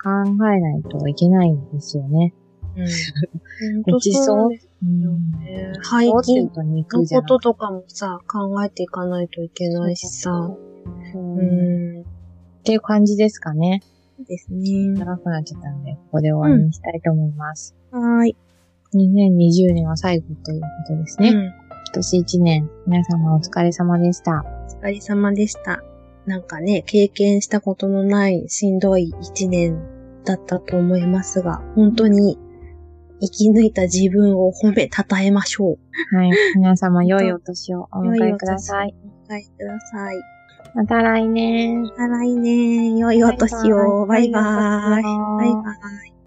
[0.00, 2.34] 考えないといけないんですよね。
[2.76, 3.82] うん。
[3.82, 4.50] ごちそう？
[4.50, 5.72] ですうんよね。
[5.82, 10.30] 背そうって言筋うと肉のこととかもさ、考えていかないといけないしさ。
[10.30, 12.02] うんうん。
[12.02, 12.04] っ
[12.62, 13.82] ていう感じですかね。
[14.26, 14.88] ですね。
[14.90, 17.74] 長くなっちゃったんで、ここで終わりにしたいと思います。
[17.90, 18.36] はーい。
[18.94, 21.30] 2020年は最後ということですね。
[21.30, 21.44] うん。
[21.44, 21.54] 今
[21.94, 24.44] 年1年、皆様お疲れ様でした。
[24.68, 25.82] お疲れ様でした。
[26.26, 29.78] なんかね、経験したことのないしんどい一年
[30.24, 32.38] だったと思いますが、本当に
[33.20, 35.78] 生き抜いた自分を褒めたたえましょ
[36.12, 36.16] う。
[36.16, 36.30] はい。
[36.56, 38.94] 皆様良いお年をお迎えください。
[39.04, 40.16] お迎えください。
[40.74, 41.82] また来年。
[41.82, 44.06] また来年、良いお年を。
[44.06, 44.42] バイバイ。
[44.42, 46.17] バイバイバイバイ。